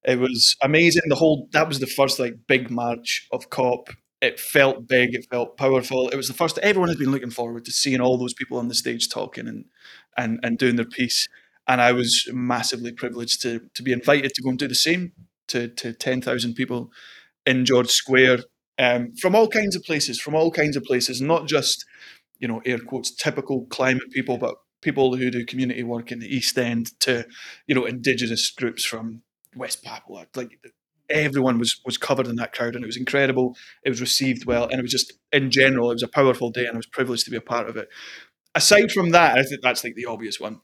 [0.05, 1.03] It was amazing.
[1.09, 3.91] The whole that was the first like big march of COP.
[4.21, 5.15] It felt big.
[5.15, 6.09] It felt powerful.
[6.09, 6.59] It was the first.
[6.59, 9.67] Everyone has been looking forward to seeing all those people on the stage talking and
[10.17, 11.29] and and doing their piece.
[11.69, 15.13] And I was massively privileged to to be invited to go and do the same
[15.49, 16.91] to to ten thousand people
[17.47, 18.41] in George Square
[18.79, 21.85] um, from all kinds of places, from all kinds of places, not just
[22.39, 26.35] you know air quotes typical climate people, but people who do community work in the
[26.35, 27.27] East End to
[27.67, 29.23] you know indigenous groups from
[29.57, 30.27] West Papua.
[30.35, 30.59] Like
[31.11, 33.57] everyone was was covered in that crowd, and it was incredible.
[33.85, 36.67] It was received well, and it was just in general, it was a powerful day,
[36.67, 37.89] and I was privileged to be a part of it.
[38.55, 40.61] Aside from that, I think that's like the obvious one.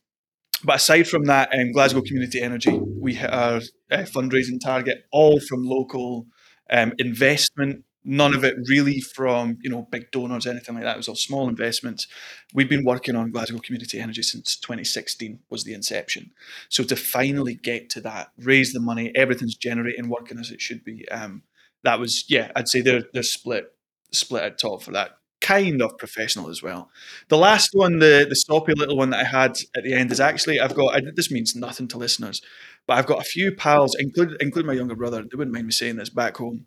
[0.64, 5.38] But aside from that, um, Glasgow Community Energy, we hit our uh, fundraising target, all
[5.40, 6.26] from local
[6.70, 7.84] um, investment.
[8.04, 10.94] None of it really from you know big donors, anything like that.
[10.94, 12.06] It was all small investments.
[12.52, 16.32] We've been working on Glasgow Community Energy since 2016 was the inception.
[16.68, 20.84] So to finally get to that, raise the money, everything's generating, working as it should
[20.84, 21.08] be.
[21.08, 21.42] Um,
[21.82, 23.72] that was yeah, I'd say they're they're split
[24.12, 25.18] split at top for that.
[25.40, 26.90] Kind of professional as well.
[27.28, 30.20] The last one, the the soppy little one that I had at the end is
[30.20, 30.94] actually I've got.
[30.94, 32.40] I, this means nothing to listeners,
[32.86, 35.22] but I've got a few pals, include include my younger brother.
[35.22, 36.64] They wouldn't mind me saying this back home,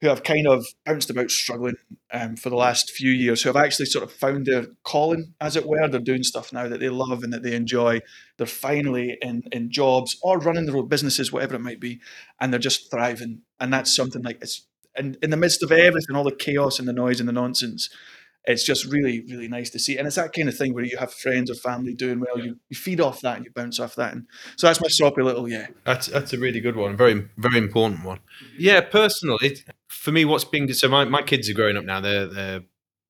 [0.00, 1.76] who have kind of bounced about struggling
[2.12, 5.56] um, for the last few years, who have actually sort of found their calling, as
[5.56, 5.88] it were.
[5.88, 8.00] They're doing stuff now that they love and that they enjoy.
[8.36, 12.00] They're finally in in jobs or running their own businesses, whatever it might be,
[12.40, 13.42] and they're just thriving.
[13.58, 14.66] And that's something like it's
[14.98, 17.90] in, in the midst of everything, all the chaos and the noise and the nonsense,
[18.46, 19.96] it's just really, really nice to see.
[19.98, 22.56] And it's that kind of thing where you have friends or family doing well, you,
[22.68, 24.12] you feed off that and you bounce off that.
[24.12, 25.66] And so that's my soppy little, yeah.
[25.84, 28.20] That's that's a really good one, very very important one.
[28.56, 32.00] Yeah, personally, for me, what's been so my, my kids are growing up now.
[32.00, 32.60] They're they're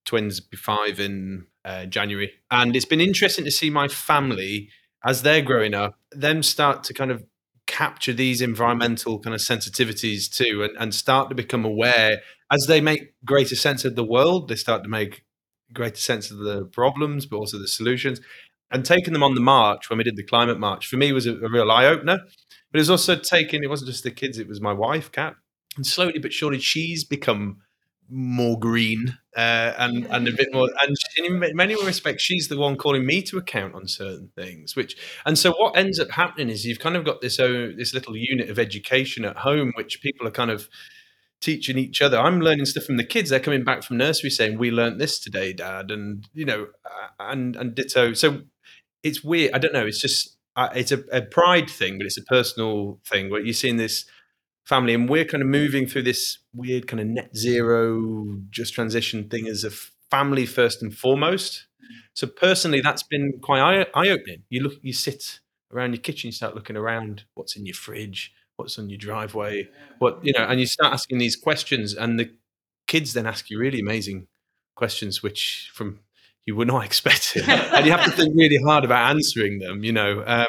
[0.04, 4.70] twins, be five in uh, January, and it's been interesting to see my family
[5.04, 7.24] as they're growing up, them start to kind of
[7.66, 12.80] capture these environmental kind of sensitivities too, and, and start to become aware as they
[12.80, 14.48] make greater sense of the world.
[14.48, 15.24] They start to make
[15.72, 18.20] greater sense of the problems, but also the solutions.
[18.70, 21.26] And taking them on the march when we did the climate march for me was
[21.26, 22.18] a, a real eye opener.
[22.72, 25.36] But it was also taking it wasn't just the kids; it was my wife, Kat,
[25.76, 27.58] and slowly but surely she's become
[28.08, 32.76] more green uh, and and a bit more and in many respects she's the one
[32.76, 36.64] calling me to account on certain things which and so what ends up happening is
[36.64, 40.26] you've kind of got this oh, this little unit of education at home which people
[40.26, 40.68] are kind of
[41.40, 42.18] teaching each other.
[42.18, 43.30] I'm learning stuff from the kids.
[43.30, 46.68] They're coming back from nursery saying we learnt this today dad and you know
[47.18, 48.42] and and ditto so
[49.02, 49.52] it's weird.
[49.54, 49.86] I don't know.
[49.86, 50.36] It's just
[50.74, 54.06] it's a, a pride thing but it's a personal thing where you're seeing this
[54.64, 59.28] family and we're kind of moving through this weird kind of net zero just transition
[59.28, 59.70] thing as a
[60.10, 61.66] family first and foremost.
[62.14, 64.42] So personally that's been quite eye- eye-opening.
[64.48, 65.40] You look you sit
[65.72, 69.68] around your kitchen you start looking around what's in your fridge what's on your driveway.
[69.98, 72.30] What you know and you start asking these questions and the
[72.86, 74.28] kids then ask you really amazing
[74.76, 76.00] questions which from
[76.44, 79.92] you were not expecting and you have to think really hard about answering them you
[79.92, 80.46] know um,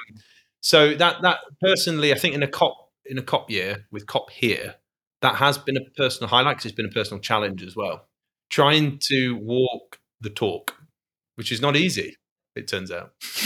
[0.62, 4.30] so that that personally i think in a cop in a cop year with cop
[4.30, 4.76] here
[5.22, 8.08] that has been a personal highlight because it's been a personal challenge as well.
[8.50, 10.76] Trying to walk the talk
[11.36, 12.15] which is not easy
[12.58, 13.13] it turns out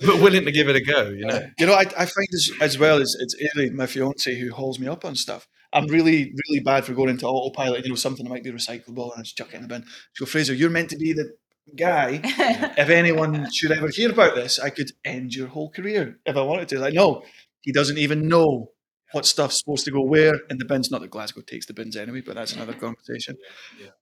[0.00, 2.50] but willing to give it a go you know You know, I, I find as,
[2.60, 5.48] as well as it's Ailey, my fiance, who hauls me up on stuff.
[5.72, 7.84] I'm really, really bad for going into autopilot.
[7.84, 9.84] You know, something that might be recyclable and I just chuck it in the bin.
[10.14, 11.32] So, Fraser, you're meant to be the
[11.76, 12.20] guy.
[12.78, 16.42] If anyone should ever hear about this, I could end your whole career if I
[16.42, 16.78] wanted to.
[16.78, 17.24] Like, no,
[17.60, 18.70] he doesn't even know
[19.12, 20.90] what stuff's supposed to go where in the bins.
[20.90, 23.36] Not that Glasgow takes the bins anyway, but that's another conversation.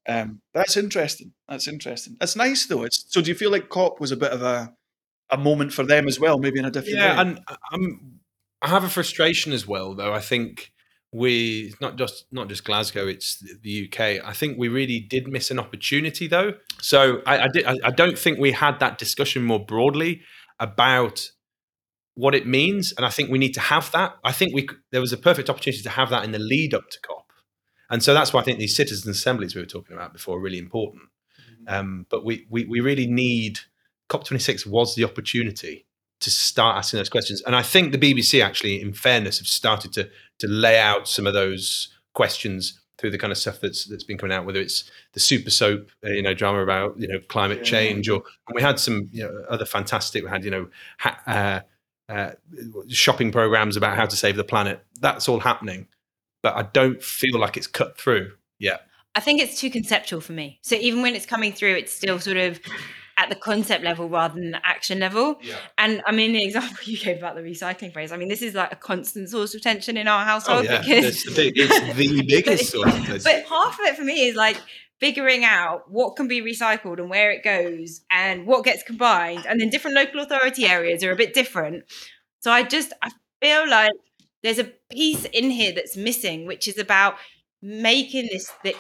[0.08, 1.32] Um, that's interesting.
[1.48, 2.16] That's interesting.
[2.18, 2.82] That's nice though.
[2.82, 3.20] It's so.
[3.20, 4.74] Do you feel like COP was a bit of a
[5.30, 7.20] a moment for them as well, maybe in a different yeah way?
[7.20, 7.40] and
[7.72, 8.20] I'm,
[8.62, 10.72] i have a frustration as well though i think
[11.12, 15.50] we not just not just glasgow it's the uk i think we really did miss
[15.50, 19.42] an opportunity though so i i, did, I, I don't think we had that discussion
[19.42, 20.22] more broadly
[20.58, 21.30] about
[22.16, 25.00] what it means and i think we need to have that i think we there
[25.00, 27.30] was a perfect opportunity to have that in the lead up to cop
[27.90, 30.40] and so that's why i think these citizen assemblies we were talking about before are
[30.40, 31.04] really important
[31.68, 33.58] um, but we, we we really need
[34.08, 35.84] COP26 was the opportunity
[36.20, 37.42] to start asking those questions.
[37.42, 41.26] And I think the BBC actually, in fairness, have started to to lay out some
[41.26, 44.88] of those questions through the kind of stuff that's that's been coming out, whether it's
[45.12, 47.64] the super soap, uh, you know, drama about you know climate Yeah.
[47.64, 50.22] change, or and we had some you know other fantastic.
[50.22, 50.68] We had you know
[51.00, 51.60] ha- uh,
[52.08, 52.32] uh,
[52.88, 54.84] shopping programs about how to save the planet.
[55.00, 55.88] That's all happening,
[56.42, 58.82] but I don't feel like it's cut through yet.
[59.14, 60.58] I think it's too conceptual for me.
[60.62, 62.60] So even when it's coming through, it's still sort of
[63.18, 65.38] at the concept level rather than the action level.
[65.42, 65.56] Yeah.
[65.78, 68.54] And I mean, the example you gave about the recycling phrase, I mean, this is
[68.54, 71.54] like a constant source of tension in our Oh household yeah, because it's the, big,
[71.56, 72.94] it's the biggest source.
[72.94, 73.24] of this.
[73.24, 74.60] but half of it for me is like
[75.00, 79.44] figuring out what can be recycled and where it goes and what gets combined.
[79.46, 81.84] And then different local authority areas are a bit different.
[82.40, 83.10] So i just i
[83.42, 83.92] feel like
[84.42, 87.16] there's a piece in here that's missing which is about
[87.60, 88.74] making this the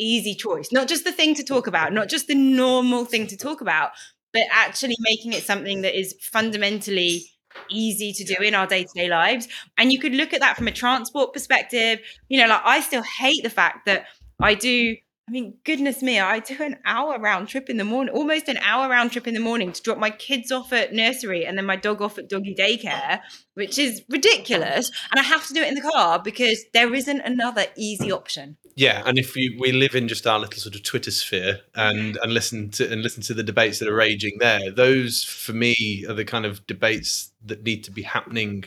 [0.00, 0.68] easy choice.
[0.70, 3.90] Not just the thing to talk about not just the normal thing to talk about
[4.32, 7.24] but actually making it something that is fundamentally
[7.70, 9.48] easy to do in our day-to-day lives.
[9.78, 11.98] And you could look at that from a transport perspective.
[12.28, 14.06] You know like i still hate the fact that
[14.40, 14.96] i do
[15.28, 18.56] i mean goodness me i do an hour round trip in the morning almost an
[18.58, 21.66] hour round trip in the morning to drop my kids off at nursery and then
[21.66, 23.20] my dog off at doggy daycare
[23.58, 24.90] which is ridiculous.
[25.10, 28.56] And i have to do it in the car because there isn't another easy option.
[28.76, 32.16] Yeah, and if you, we live in just our little sort of Twitter sphere and
[32.22, 36.06] and listen to and listen to the debates that are raging there, those for me
[36.08, 38.64] are the kind of debates that need to be happening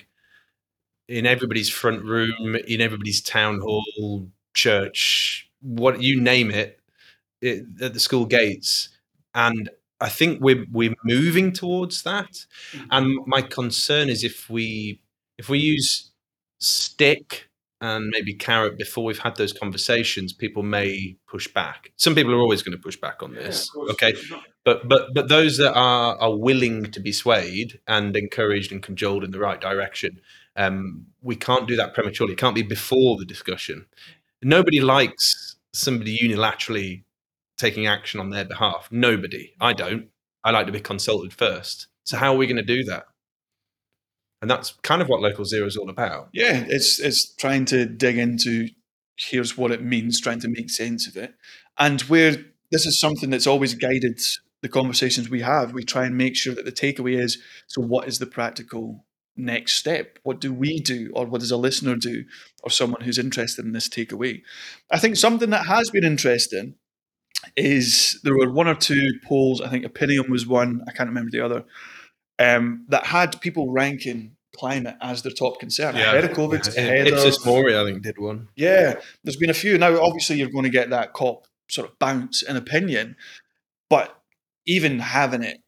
[1.08, 6.80] in everybody's front room, in everybody's town hall, church, what you name it,
[7.42, 8.90] it at the school gates,
[9.34, 9.70] and
[10.00, 12.46] I think we're we're moving towards that.
[12.90, 15.02] And my concern is if we
[15.38, 16.12] if we use
[16.60, 17.50] stick
[17.82, 21.92] and maybe carrot before we've had those conversations, people may push back.
[21.98, 23.70] Some people are always going to push back on this.
[23.92, 24.14] okay.
[24.64, 29.24] But but but those that are are willing to be swayed and encouraged and cajoled
[29.24, 30.22] in the right direction,
[30.56, 32.34] um, we can't do that prematurely.
[32.34, 33.86] It can't be before the discussion.
[34.44, 37.04] Nobody likes somebody unilaterally
[37.58, 38.88] taking action on their behalf.
[38.92, 39.54] Nobody.
[39.60, 40.08] I don't.
[40.44, 41.88] I like to be consulted first.
[42.04, 43.06] So how are we going to do that?
[44.42, 46.30] And that's kind of what local zero is all about.
[46.34, 48.70] Yeah, it's it's trying to dig into
[49.18, 51.36] here's what it means, trying to make sense of it,
[51.78, 52.38] and where
[52.72, 54.20] this is something that's always guided
[54.64, 55.74] the conversations we have.
[55.74, 57.82] We try and make sure that the takeaway is so.
[57.82, 60.20] What is the practical next step?
[60.24, 62.26] What do we do, or what does a listener do,
[62.64, 64.42] or someone who's interested in this takeaway?
[64.92, 66.76] I think something that has been interesting
[67.58, 69.62] is there were one or two polls.
[69.62, 70.82] I think Opinium was one.
[70.88, 71.64] I can't remember the other.
[72.40, 76.82] Um, that had people ranking climate as their top concern Yeah, ahead of COVID, Yeah.
[76.82, 78.50] ahead Ipsos of Mori, I think, did one.
[78.56, 79.00] yeah.
[79.24, 80.00] There's been a few now.
[80.02, 83.16] Obviously, you're going to get that cop sort of bounce in opinion,
[83.90, 84.22] but
[84.66, 85.62] even having it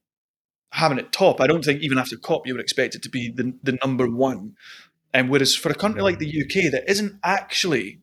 [0.73, 3.31] having it top, I don't think even after cop you would expect it to be
[3.31, 4.55] the the number one.
[5.13, 8.01] And whereas for a country like the UK that isn't actually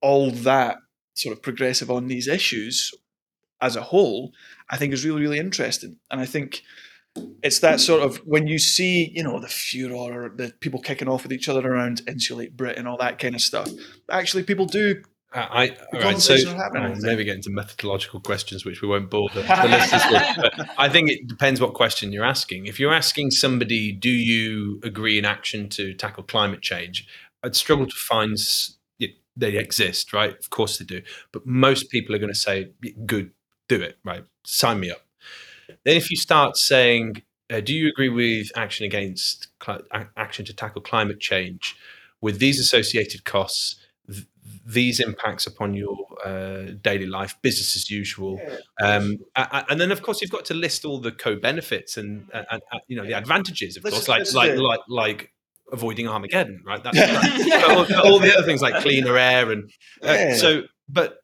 [0.00, 0.78] all that
[1.14, 2.92] sort of progressive on these issues
[3.60, 4.32] as a whole,
[4.70, 5.98] I think is really really interesting.
[6.10, 6.62] And I think
[7.42, 11.22] it's that sort of when you see you know the furor, the people kicking off
[11.22, 13.68] with each other around insulate Britain, all that kind of stuff.
[14.10, 15.02] Actually, people do
[15.32, 18.88] I, I all right, so happening, I I'll maybe get into methodological questions, which we
[18.88, 20.52] won't bore the, the listeners with.
[20.56, 22.66] But I think it depends what question you're asking.
[22.66, 27.06] If you're asking somebody, do you agree in action to tackle climate change?
[27.42, 28.38] I'd struggle to find
[29.36, 30.36] they exist, right?
[30.36, 31.02] Of course they do.
[31.32, 32.70] But most people are going to say,
[33.04, 33.30] good,
[33.68, 34.24] do it, right?
[34.44, 35.02] Sign me up.
[35.84, 40.54] Then if you start saying, uh, do you agree with action against a- action to
[40.54, 41.76] tackle climate change
[42.20, 43.76] with these associated costs?
[44.48, 48.40] Th- these impacts upon your uh, daily life, business as usual,
[48.82, 52.62] um, and then of course you've got to list all the co-benefits and, and, and
[52.72, 55.32] uh, you know the advantages, of This course, is- like is like like like
[55.72, 56.82] avoiding Armageddon, right?
[56.82, 57.64] That's, that's
[57.96, 59.64] all, all the other things like cleaner air and
[60.02, 60.34] uh, Yeah.
[60.36, 60.62] so.
[60.88, 61.16] But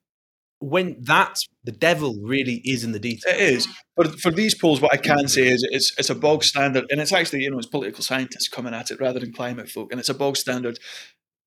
[0.58, 3.34] when that's the devil really is in the detail.
[3.34, 3.68] It is.
[3.96, 7.00] But for these polls, what I can say is it's it's a bog standard, and
[7.00, 9.98] it's actually you know it's political scientists coming at it rather than climate folk, and
[10.00, 10.78] it's a bog standard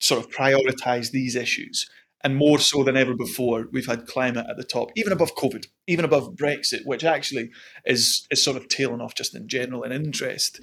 [0.05, 1.89] sort of prioritize these issues,
[2.23, 5.67] and more so than ever before, we've had climate at the top, even above COVID,
[5.87, 7.51] even above Brexit, which actually
[7.85, 10.59] is is sort of tailing off just in general in interest.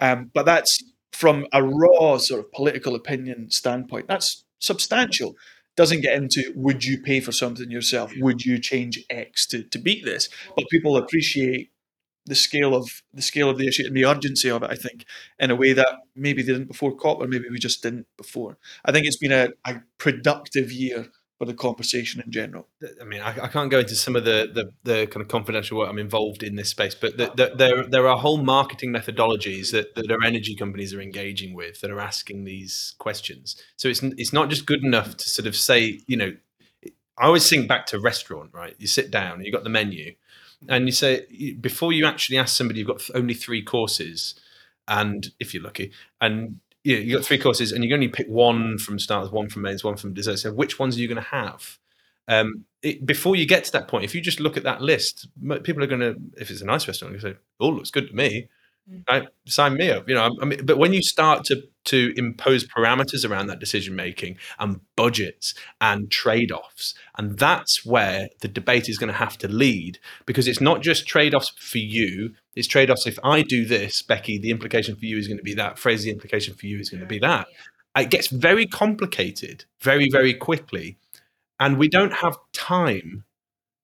[0.00, 0.78] Um, but that's
[1.12, 4.08] from a raw sort of political opinion standpoint.
[4.08, 5.36] That's substantial.
[5.76, 8.12] Doesn't get into would you pay for something yourself?
[8.18, 10.28] Would you change X to, to beat this?
[10.56, 11.70] But people appreciate
[12.26, 14.70] the scale of the scale of the issue and the urgency of it.
[14.70, 15.04] I think
[15.38, 18.58] in a way that maybe they didn't before COP, or maybe we just didn't before.
[18.84, 21.08] I think it's been a, a productive year
[21.42, 22.68] for the conversation in general.
[23.00, 25.76] I mean, I, I can't go into some of the, the, the kind of confidential
[25.76, 29.72] work I'm involved in this space, but the, the, there there are whole marketing methodologies
[29.72, 33.60] that, that our energy companies are engaging with that are asking these questions.
[33.76, 36.32] So it's it's not just good enough to sort of say, you know,
[37.18, 38.76] I always think back to restaurant, right?
[38.78, 40.14] You sit down, you got the menu,
[40.68, 44.34] and you say before you actually ask somebody, you've got only three courses,
[44.88, 48.08] and if you're lucky, and you know, you got three courses, and you can only
[48.08, 50.38] pick one from starters, one from mains, one from dessert.
[50.38, 51.78] So which ones are you going to have?
[52.28, 55.28] Um, it, before you get to that point, if you just look at that list,
[55.62, 58.14] people are going to, if it's a nice restaurant, you say, "Oh, looks good to
[58.14, 58.48] me."
[58.90, 59.08] Mm.
[59.08, 60.08] Right, sign me up.
[60.08, 63.96] You know, I mean, but when you start to to impose parameters around that decision
[63.96, 69.38] making and budgets and trade offs, and that's where the debate is going to have
[69.38, 72.34] to lead because it's not just trade offs for you.
[72.54, 73.06] It's trade offs.
[73.06, 75.78] If I do this, Becky, the implication for you is going to be that.
[75.78, 77.46] Fraser, the implication for you is going to be that.
[77.96, 80.98] It gets very complicated very, very quickly,
[81.60, 83.24] and we don't have time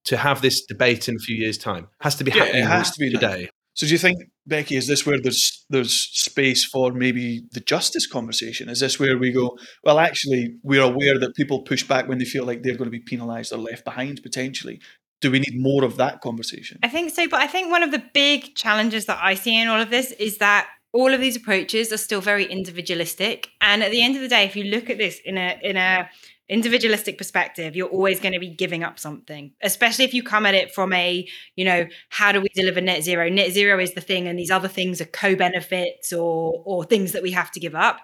[0.04, 1.84] to have this debate in a few years' time.
[1.84, 3.50] It has to be yeah, happening it has to be today.
[3.74, 4.18] So do you think,
[4.48, 8.68] Becky, is this where there's there's space for maybe the justice conversation?
[8.68, 12.24] Is this where we go, well, actually, we're aware that people push back when they
[12.24, 14.80] feel like they're going to be penalised or left behind potentially.
[15.20, 16.78] Do we need more of that conversation?
[16.82, 19.68] I think so, but I think one of the big challenges that I see in
[19.68, 23.50] all of this is that all of these approaches are still very individualistic.
[23.60, 25.76] And at the end of the day, if you look at this in a in
[25.76, 26.08] a
[26.48, 30.54] individualistic perspective you're always going to be giving up something especially if you come at
[30.54, 31.26] it from a
[31.56, 33.28] you know how do we deliver net zero?
[33.28, 37.22] Net zero is the thing and these other things are co-benefits or or things that
[37.22, 38.00] we have to give up.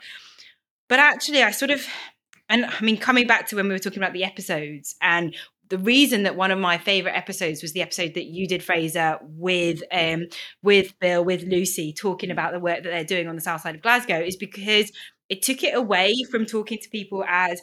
[0.89, 1.87] But actually i sort of
[2.49, 5.35] and i mean coming back to when we were talking about the episodes and
[5.71, 9.19] the reason that one of my favorite episodes was the episode that you did Fraser
[9.23, 10.27] with um
[10.63, 13.75] with Bill with Lucy talking about the work that they're doing on the south side
[13.75, 14.93] of Glasgow is because
[15.29, 17.63] it took it away from talking to people as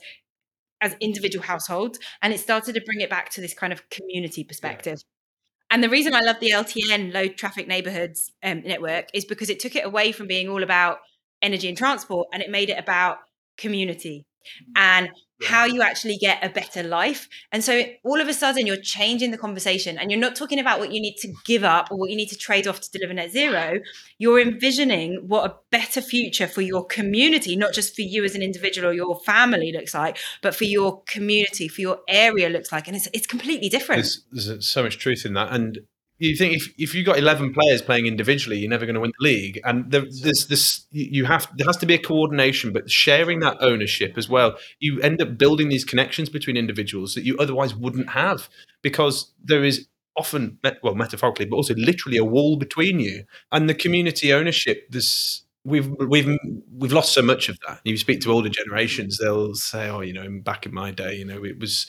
[0.82, 4.44] as individual households and it started to bring it back to this kind of community
[4.44, 5.76] perspective yeah.
[5.76, 9.60] and the reason i love the ltn low traffic neighborhoods um, network is because it
[9.60, 11.00] took it away from being all about
[11.42, 13.18] energy and transport and it made it about
[13.58, 14.72] community Mm.
[14.76, 15.10] and
[15.44, 17.28] how you actually get a better life.
[17.52, 20.80] And so all of a sudden you're changing the conversation and you're not talking about
[20.80, 23.14] what you need to give up or what you need to trade off to deliver
[23.14, 23.80] net zero.
[24.20, 28.42] You're envisioning what a better future for your community, not just for you as an
[28.42, 32.88] individual or your family looks like, but for your community, for your area looks like.
[32.88, 34.04] And it's, it's completely different.
[34.04, 35.52] There's, there's so much truth in that.
[35.52, 35.80] And
[36.28, 39.12] you think if, if you've got 11 players playing individually you're never going to win
[39.20, 39.60] the league.
[39.64, 43.58] And there, there's this you have there has to be a coordination but sharing that
[43.62, 48.12] ownership as well you end up building these connections between individuals that you otherwise wouldn't
[48.12, 48.50] have
[48.82, 53.24] because there is often well metaphorically but also literally a wall between you.
[53.52, 56.38] And the community ownership this we've we've
[56.72, 57.82] we've lost so much of that.
[57.84, 61.26] You speak to older generations, they'll say, "Oh, you know, back in my day, you
[61.26, 61.88] know, it was."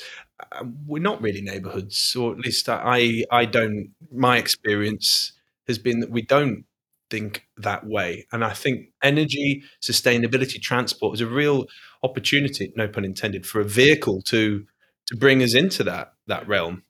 [0.53, 3.91] Uh, we're not really neighbourhoods, or at least I I don't.
[4.11, 5.33] My experience
[5.69, 6.65] has been that we don't
[7.11, 11.67] think that way, and I think energy, sustainability, transport is a real
[12.03, 14.67] opportunity, no pun intended, for a vehicle to
[15.07, 16.83] to bring us into that that realm,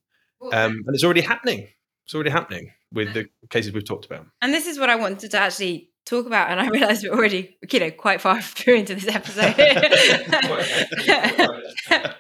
[0.53, 1.68] um, and it's already happening.
[2.05, 4.26] It's already happening with the cases we've talked about.
[4.43, 7.57] And this is what I wanted to actually talk about and i realize we're already
[7.70, 9.55] you know quite far through into this episode.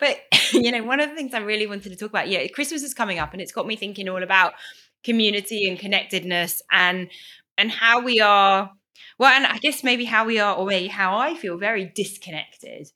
[0.00, 0.20] But
[0.52, 2.94] you know one of the things i really wanted to talk about yeah christmas is
[2.94, 4.54] coming up and it's got me thinking all about
[5.04, 7.10] community and connectedness and
[7.58, 8.70] and how we are
[9.18, 12.88] well and i guess maybe how we are or maybe how i feel very disconnected.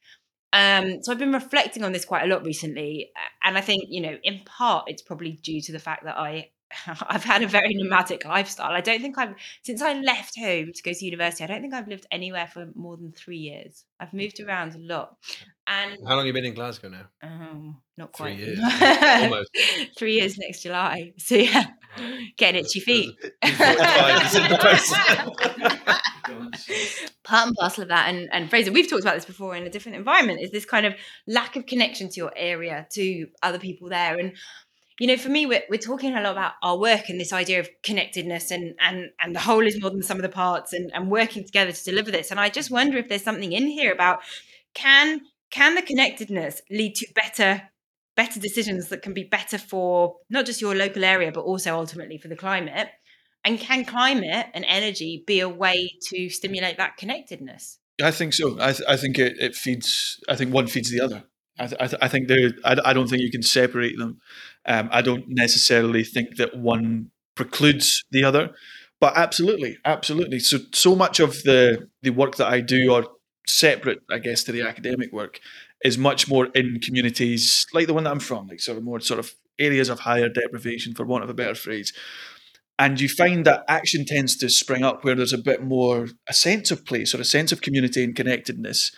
[0.53, 3.11] Um so i've been reflecting on this quite a lot recently
[3.45, 6.51] and i think you know in part it's probably due to the fact that i
[6.87, 8.73] I've had a very nomadic lifestyle.
[8.73, 11.45] I don't think I've since I left home to go to university.
[11.45, 13.85] I don't think I've lived anywhere for more than three years.
[13.99, 15.17] I've moved around a lot.
[15.67, 17.07] And how long have you been in Glasgow now?
[17.23, 18.37] Um, not quite.
[18.37, 18.61] Three years.
[19.23, 19.51] Almost.
[19.97, 21.13] Three years next July.
[21.17, 21.67] So yeah,
[22.37, 23.17] getting itchy feet.
[27.25, 29.71] Part and parcel of that, and and Fraser, we've talked about this before in a
[29.71, 30.41] different environment.
[30.41, 30.95] Is this kind of
[31.27, 34.33] lack of connection to your area, to other people there, and
[34.99, 37.61] you know, for me, we're, we're talking a lot about our work and this idea
[37.61, 40.91] of connectedness and and and the whole is more than some of the parts and,
[40.93, 42.31] and working together to deliver this.
[42.31, 44.21] And I just wonder if there's something in here about
[44.75, 45.21] can
[45.51, 47.63] can the connectedness lead to better
[48.17, 52.19] better decisions that can be better for not just your local area but also ultimately
[52.19, 52.89] for the climate?
[53.45, 57.79] And can climate and energy be a way to stimulate that connectedness?
[58.03, 58.59] I think so.
[58.61, 61.23] I, th- I think it, it feeds i think one feeds the other.
[61.61, 64.21] I, th- I, th- I think they I, I don't think you can separate them
[64.69, 68.51] um, I don't necessarily think that one precludes the other,
[69.01, 70.39] but absolutely, absolutely.
[70.39, 73.07] So so much of the the work that I do, or
[73.47, 75.41] separate, I guess, to the academic work,
[75.83, 79.01] is much more in communities like the one that I'm from, like sort of more
[79.01, 81.93] sort of areas of higher deprivation, for want of a better phrase.
[82.81, 86.35] And you find that action tends to spring up where there's a bit more a
[86.35, 88.93] sense of place or a sense of community and connectedness,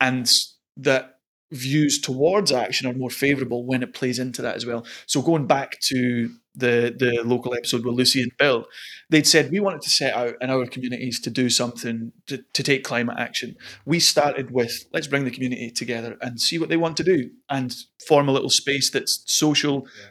[0.00, 0.28] and
[0.76, 1.15] that
[1.52, 4.84] views towards action are more favourable when it plays into that as well.
[5.06, 8.66] So going back to the the local episode with Lucy and Bill,
[9.10, 12.62] they'd said we wanted to set out in our communities to do something to, to
[12.62, 13.56] take climate action.
[13.84, 17.30] We started with let's bring the community together and see what they want to do
[17.48, 17.74] and
[18.06, 19.86] form a little space that's social.
[19.98, 20.08] Yeah.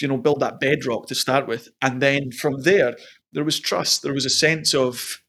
[0.00, 2.96] You know, build that bedrock to start with, and then from there,
[3.34, 4.02] there was trust.
[4.02, 5.20] There was a sense of,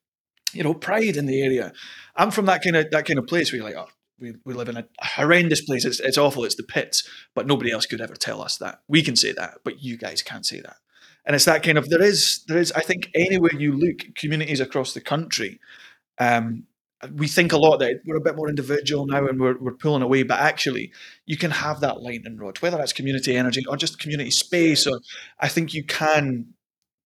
[0.54, 1.74] you know, pride in the area.
[2.16, 4.54] I'm from that kind of that kind of place where you're like, oh, we, we
[4.54, 5.86] live in a horrendous place.
[5.86, 6.46] It's, it's awful.
[6.46, 8.82] It's the pits, but nobody else could ever tell us that.
[8.88, 10.78] We can say that, but you guys can't say that.
[11.26, 14.60] And it's that kind of there is there is I think anywhere you look, communities
[14.60, 15.60] across the country,
[16.20, 16.66] um,
[17.16, 20.02] we think a lot that we're a bit more individual now and we're, we're pulling
[20.02, 20.92] away, but actually
[21.26, 24.88] you can have that lightning rod, whether that's community energy or just community space.
[24.88, 25.00] Or
[25.40, 26.54] I think you can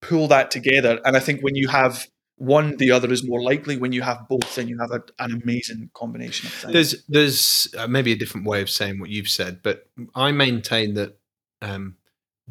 [0.01, 0.99] pull that together.
[1.05, 3.77] And I think when you have one, the other is more likely.
[3.77, 6.73] When you have both, then you have a, an amazing combination of things.
[6.73, 10.93] There's there's uh, maybe a different way of saying what you've said, but I maintain
[10.93, 11.17] that
[11.61, 11.97] um,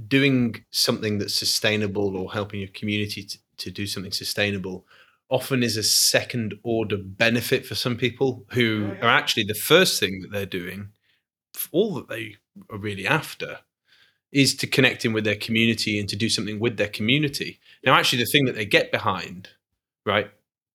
[0.09, 4.85] doing something that's sustainable or helping your community to, to do something sustainable
[5.29, 10.21] often is a second order benefit for some people who are actually the first thing
[10.21, 10.89] that they're doing
[11.73, 12.37] all that they
[12.71, 13.61] are really after
[14.31, 17.95] is to connect in with their community and to do something with their community now
[17.95, 19.49] actually the thing that they get behind
[20.07, 20.31] right,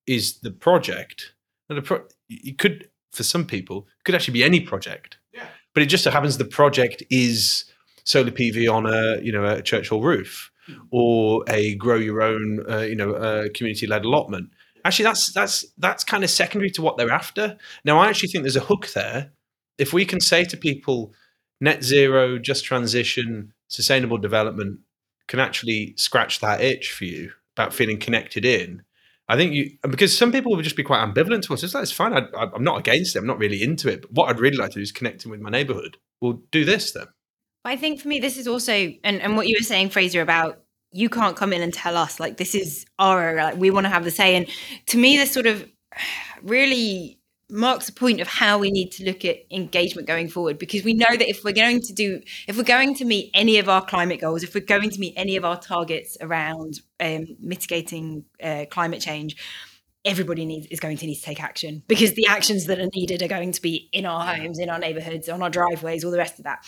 [0.05, 1.33] is the project.
[1.69, 5.17] And the pro- it could, for some people, could actually be any project.
[5.33, 5.47] Yeah.
[5.73, 7.65] But it just so happens the project is
[8.03, 10.79] solar PV on a you know a church hall roof, hmm.
[10.91, 14.49] or a grow your own uh, you know uh, community led allotment.
[14.83, 17.57] Actually, that's that's that's kind of secondary to what they're after.
[17.85, 19.31] Now, I actually think there's a hook there.
[19.77, 21.13] If we can say to people,
[21.59, 24.79] net zero, just transition, sustainable development
[25.27, 28.83] can actually scratch that itch for you about feeling connected in
[29.31, 31.63] I think you because some people would just be quite ambivalent to us.
[31.63, 32.11] It's fine.
[32.13, 33.19] I, am not against it.
[33.19, 34.01] I'm not really into it.
[34.01, 35.97] But what I'd really like to do is connecting with my neighborhood.
[36.19, 37.07] We'll do this then.
[37.63, 40.61] I think for me, this is also and and what you were saying, Fraser, about
[40.91, 43.89] you can't come in and tell us like this is our like we want to
[43.89, 44.35] have the say.
[44.35, 44.47] And
[44.87, 45.65] to me, this sort of
[46.43, 47.20] really
[47.51, 50.93] marks a point of how we need to look at engagement going forward because we
[50.93, 53.85] know that if we're going to do if we're going to meet any of our
[53.85, 58.65] climate goals if we're going to meet any of our targets around um, mitigating uh,
[58.71, 59.35] climate change
[60.05, 63.21] everybody needs is going to need to take action because the actions that are needed
[63.21, 66.17] are going to be in our homes in our neighborhoods on our driveways all the
[66.17, 66.65] rest of that.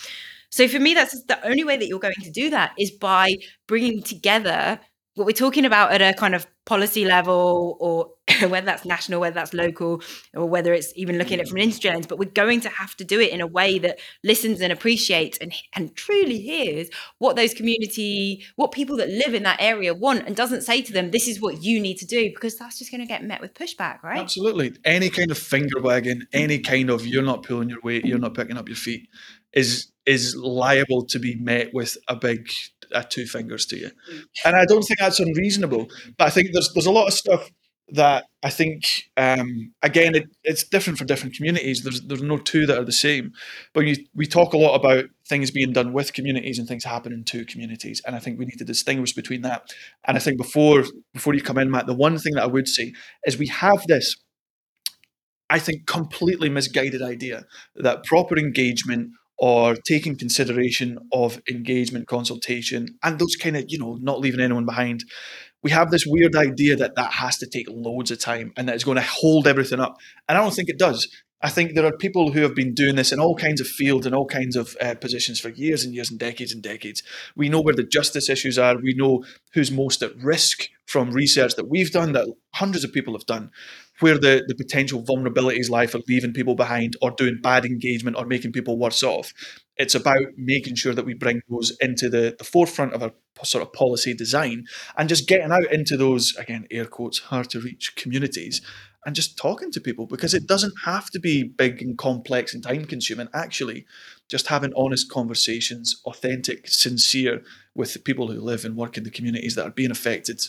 [0.50, 3.34] So for me that's the only way that you're going to do that is by
[3.66, 4.78] bringing together
[5.14, 8.10] what we're talking about at a kind of policy level or
[8.48, 10.02] whether that's national whether that's local
[10.32, 11.48] or whether it's even looking at it mm.
[11.50, 13.78] from an industry lens but we're going to have to do it in a way
[13.78, 16.88] that listens and appreciates and, and truly hears
[17.18, 20.92] what those community what people that live in that area want and doesn't say to
[20.92, 23.40] them this is what you need to do because that's just going to get met
[23.40, 24.20] with pushback right?
[24.20, 24.74] Absolutely.
[24.84, 28.34] Any kind of finger wagging any kind of you're not pulling your weight you're not
[28.34, 29.08] picking up your feet
[29.52, 32.48] is is liable to be met with a big
[32.94, 33.90] uh, two fingers to you.
[34.10, 34.24] Mm.
[34.44, 35.88] And I don't think that's unreasonable.
[36.16, 37.50] But I think there's there's a lot of stuff
[37.88, 38.84] that I think
[39.16, 41.82] um, again it, it's different for different communities.
[41.82, 43.32] There's there's no two that are the same.
[43.72, 47.24] But you, we talk a lot about things being done with communities and things happening
[47.24, 49.74] to communities, and I think we need to distinguish between that.
[50.06, 52.68] And I think before before you come in, Matt, the one thing that I would
[52.68, 52.92] say
[53.26, 54.16] is we have this.
[55.50, 57.44] I think completely misguided idea
[57.76, 59.10] that proper engagement
[59.44, 64.64] or taking consideration of engagement consultation and those kind of you know not leaving anyone
[64.64, 65.04] behind.
[65.62, 68.74] We have this weird idea that that has to take loads of time and that
[68.74, 71.06] it's going to hold everything up and i don't think it does.
[71.42, 74.06] I think there are people who have been doing this in all kinds of fields
[74.06, 77.02] and all kinds of uh, positions for years and years and decades and decades.
[77.36, 78.78] We know where the justice issues are.
[78.78, 83.12] We know who's most at risk from research that we've done that hundreds of people
[83.12, 83.50] have done
[84.00, 88.26] where the, the potential vulnerabilities lie for leaving people behind or doing bad engagement or
[88.26, 89.32] making people worse off.
[89.76, 93.62] It's about making sure that we bring those into the, the forefront of our sort
[93.62, 94.64] of policy design
[94.96, 98.60] and just getting out into those, again, air quotes, hard to reach communities
[99.06, 102.62] and just talking to people because it doesn't have to be big and complex and
[102.62, 103.28] time consuming.
[103.34, 103.84] Actually,
[104.28, 107.42] just having honest conversations, authentic, sincere
[107.74, 110.40] with the people who live and work in the communities that are being affected.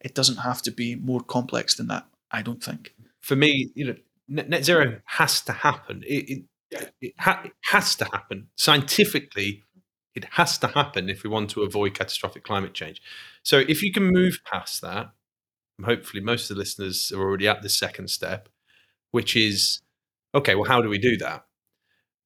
[0.00, 2.06] It doesn't have to be more complex than that.
[2.30, 2.94] I don't think.
[3.20, 3.96] For me, you know,
[4.28, 4.96] net, net zero hmm.
[5.06, 6.02] has to happen.
[6.06, 9.62] It, it, it, ha- it has to happen scientifically.
[10.14, 13.00] It has to happen if we want to avoid catastrophic climate change.
[13.42, 15.12] So, if you can move past that,
[15.84, 18.48] hopefully most of the listeners are already at the second step,
[19.10, 19.80] which is
[20.34, 20.54] okay.
[20.54, 21.44] Well, how do we do that?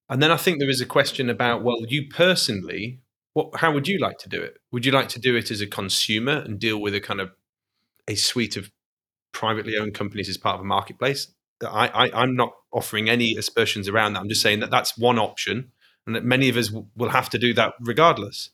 [0.09, 3.01] And then I think there is a question about well, you personally,
[3.33, 3.57] what?
[3.57, 4.59] How would you like to do it?
[4.73, 7.33] Would you like to do it as a consumer and deal with a kind of
[8.07, 8.71] a suite of
[9.35, 11.29] privately owned companies as part of a marketplace
[11.63, 14.21] I, I I'm not offering any aspersions around that.
[14.21, 15.71] I'm just saying that that's one option,
[16.07, 18.51] and that many of us w- will have to do that regardless.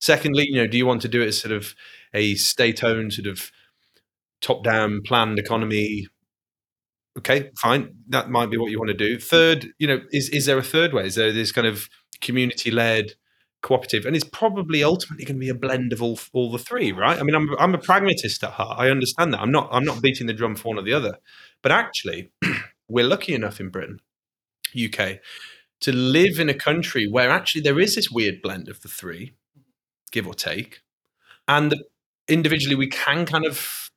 [0.00, 1.74] Secondly, you know, do you want to do it as sort of
[2.14, 3.50] a state-owned sort of
[4.40, 6.06] top-down planned economy?
[7.18, 7.96] Okay, fine.
[8.08, 9.18] That might be what you want to do.
[9.18, 11.06] Third, you know, is is there a third way?
[11.06, 11.88] Is there this kind of
[12.20, 13.12] community-led,
[13.68, 16.90] cooperative, and it's probably ultimately going to be a blend of all all the three,
[16.90, 17.18] right?
[17.18, 18.78] I mean, I'm I'm a pragmatist at heart.
[18.78, 19.40] I understand that.
[19.40, 21.18] I'm not I'm not beating the drum for one or the other,
[21.62, 22.30] but actually,
[22.88, 23.98] we're lucky enough in Britain,
[24.74, 25.18] UK,
[25.82, 29.34] to live in a country where actually there is this weird blend of the three,
[30.10, 30.80] give or take,
[31.46, 31.74] and
[32.26, 33.90] individually we can kind of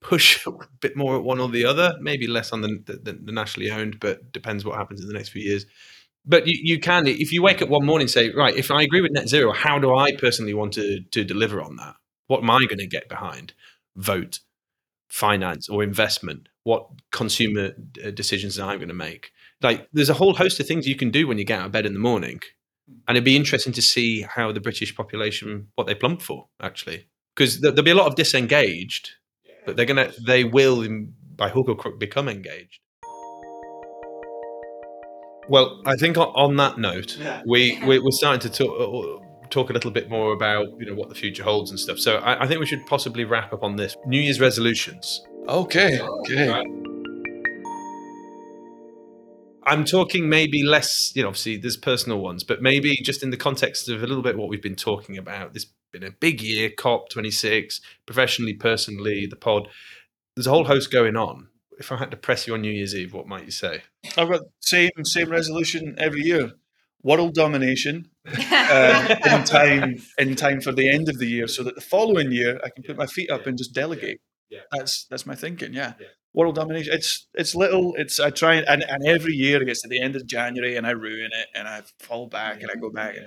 [0.00, 3.32] push a bit more at one or the other, maybe less on the, the, the
[3.32, 5.64] nationally owned, but depends what happens in the next few years.
[6.24, 8.82] But you, you can, if you wake up one morning and say, right, if I
[8.82, 11.96] agree with net zero, how do I personally want to, to deliver on that?
[12.28, 13.54] What am I going to get behind?
[13.96, 14.38] Vote,
[15.08, 16.48] finance, or investment?
[16.62, 17.72] What consumer
[18.04, 19.32] uh, decisions am I going to make?
[19.60, 21.72] Like, there's a whole host of things you can do when you get out of
[21.72, 22.40] bed in the morning.
[23.08, 27.06] And it'd be interesting to see how the British population, what they plump for, actually.
[27.34, 29.10] Because there'll be a lot of disengaged,
[29.66, 30.86] but they're going to, they will,
[31.34, 32.80] by hook or crook, become engaged.
[35.48, 37.42] Well, I think on, on that note, Yeah.
[37.46, 39.18] we, we we're starting to talk, uh, uh,
[39.50, 41.98] talk a little bit more about you know what the future holds and stuff.
[41.98, 45.20] So I, I think we should possibly wrap up on this New Year's resolutions.
[45.48, 45.98] Okay.
[46.00, 46.64] Okay.
[49.64, 53.36] I'm talking maybe less, you know, obviously there's personal ones, but maybe just in the
[53.36, 55.54] context of a little bit what we've been talking about.
[55.54, 59.68] This been a big year, COP26, professionally, personally, the pod.
[60.34, 61.48] There's a whole host going on.
[61.78, 63.82] If I had to press you on New Year's Eve, what might you say?
[64.16, 66.52] I've got same same resolution every year.
[67.02, 71.74] World domination uh, in time in time for the end of the year, so that
[71.74, 74.20] the following year I can put my feet up and just delegate.
[74.50, 74.60] Yeah.
[74.70, 75.72] That's that's my thinking.
[75.72, 75.94] Yeah.
[75.98, 76.06] Yeah.
[76.34, 76.92] World domination.
[76.92, 77.94] It's it's little.
[77.96, 80.86] It's I try and, and every year it gets to the end of January and
[80.86, 83.16] I ruin it and I fall back and I go back.
[83.16, 83.26] And,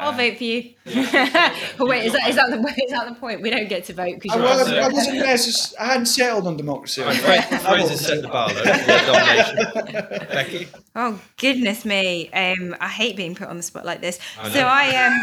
[0.00, 0.74] I'll uh, vote for you.
[0.84, 0.94] but
[1.88, 3.42] wait, is that is that the is that the point?
[3.42, 6.46] We don't get to vote because you're was, also- I wasn't necess- I hadn't settled
[6.46, 7.02] on democracy.
[7.02, 8.62] Fraser's set the bar, though.
[9.92, 10.28] Domination.
[10.28, 10.68] Becky?
[10.94, 12.30] Oh goodness me!
[12.30, 14.18] Um, I hate being put on the spot like this.
[14.40, 14.66] I so know.
[14.66, 15.14] I um,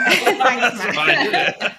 [0.60, 1.76] That's Matt.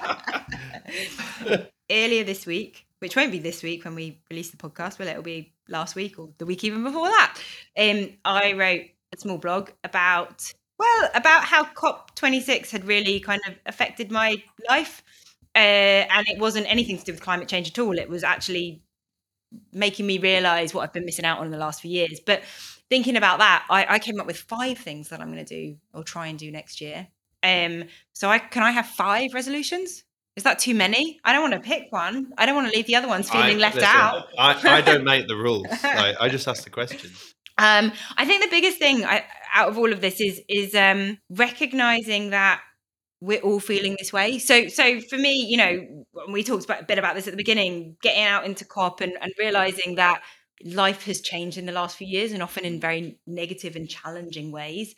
[1.46, 1.66] fine.
[1.90, 5.22] Earlier this week, which won't be this week when we release the podcast, well, it'll
[5.22, 7.38] be last week or the week even before that.
[7.78, 8.82] Um, I wrote
[9.14, 15.02] a small blog about well about how COP26 had really kind of affected my life,
[15.54, 17.98] uh, and it wasn't anything to do with climate change at all.
[17.98, 18.82] It was actually
[19.72, 22.20] making me realize what I've been missing out on in the last few years.
[22.24, 22.42] But
[22.90, 25.76] thinking about that, I, I came up with five things that I'm going to do
[25.94, 27.08] or try and do next year.
[27.42, 30.04] Um, so I can I have five resolutions?
[30.36, 31.18] Is that too many?
[31.24, 32.32] I don't want to pick one.
[32.36, 34.28] I don't want to leave the other ones feeling I- left listen, out.
[34.38, 35.66] I, I don't make the rules.
[35.82, 37.34] I, I just ask the questions.
[37.58, 39.24] Um, I think the biggest thing I,
[39.56, 42.60] out of all of this is is um, recognizing that
[43.20, 44.38] we're all feeling this way.
[44.38, 47.38] So, so for me, you know, we talked about, a bit about this at the
[47.38, 50.20] beginning, getting out into COP and, and realizing that
[50.62, 54.52] life has changed in the last few years and often in very negative and challenging
[54.52, 54.94] ways.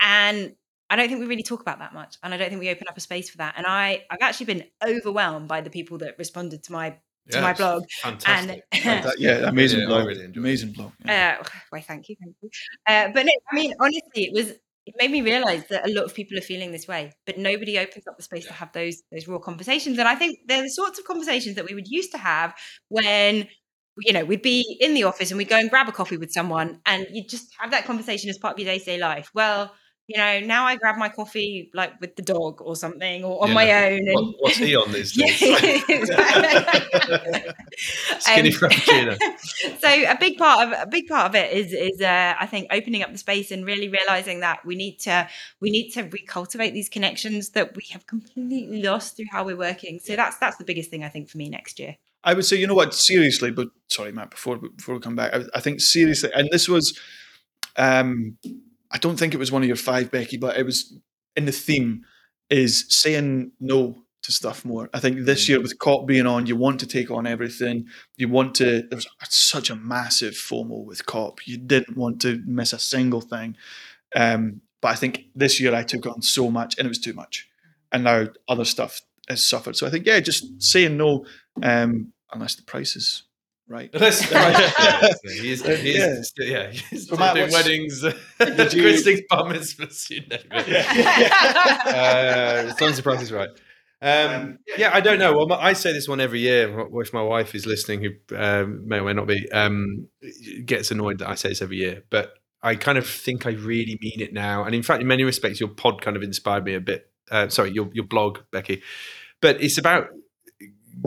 [0.00, 0.54] And
[0.88, 2.88] I don't think we really talk about that much, and I don't think we open
[2.88, 3.54] up a space for that.
[3.58, 6.96] And I, I've actually been overwhelmed by the people that responded to my
[7.30, 7.82] to my blog.
[8.02, 8.62] Fantastic.
[8.84, 10.06] And That- yeah, amazing Yeah, blog.
[10.06, 10.38] really enjoyed it.
[10.40, 10.92] amazing blog.
[11.04, 11.38] yeah.
[11.40, 12.50] uh, why, thank you, thank you.
[12.86, 14.50] Uh, but no, I mean, honestly, it was
[14.86, 17.78] it made me realize that a lot of people are feeling this way, but nobody
[17.78, 19.98] opens up the space to have those those raw conversations.
[19.98, 22.54] And I think they're the sorts of conversations that we would used to have
[22.88, 23.46] when
[24.06, 26.32] you know we'd be in the office and we'd go and grab a coffee with
[26.32, 28.98] someone, and you would just have that conversation as part of your day to day
[28.98, 29.30] life.
[29.34, 29.74] Well.
[30.08, 33.48] You know, now I grab my coffee like with the dog or something, or on
[33.48, 33.54] Yeah.
[33.54, 33.98] my own.
[33.98, 35.38] And What, what's he on these days?
[38.20, 39.18] Skinny Um, frappuccino.
[39.80, 42.68] so a big part of a big part of it is is uh, I think
[42.72, 45.28] opening up the space and really realizing that we need to
[45.60, 50.00] we need to recultivate these connections that we have completely lost through how we're working.
[50.00, 51.96] So that's that's the biggest thing I think for me next year.
[52.24, 55.34] I would say, you know what, seriously, but sorry, Matt, before before we come back,
[55.34, 56.98] I, I think seriously, and this was,
[57.76, 58.36] um,
[58.90, 60.96] I don't think it was one of your five, Becky, but it was
[61.36, 62.04] in the theme
[62.50, 64.88] is saying no to stuff more.
[64.92, 67.86] I think this year with COP being on, you want to take on everything.
[68.16, 68.82] You want to.
[68.82, 71.46] There was such a massive FOMO with COP.
[71.46, 73.56] You didn't want to miss a single thing.
[74.16, 77.12] Um, but I think this year I took on so much, and it was too
[77.12, 77.48] much.
[77.92, 79.76] And now other stuff has suffered.
[79.76, 81.26] So I think yeah, just saying no,
[81.62, 83.24] um, unless the price is
[83.68, 83.90] right.
[83.92, 84.72] That's right.
[85.24, 86.06] He is, he Yeah.
[86.06, 88.00] is, yeah, he's So Matt, doing weddings,
[88.38, 91.32] Did you- christenings, bar mitzvahs, you name it.
[91.32, 93.48] Uh, as long as the price is right.
[94.00, 95.32] Um, yeah, I don't know.
[95.36, 96.86] Well, I say this one every year.
[97.00, 100.06] If my wife is listening, who um, may or may not be, um,
[100.64, 103.98] gets annoyed that I say this every year, but I kind of think I really
[104.00, 104.62] mean it now.
[104.64, 107.10] And in fact, in many respects, your pod kind of inspired me a bit.
[107.30, 108.82] Uh, sorry, your your blog, Becky.
[109.40, 110.08] But it's about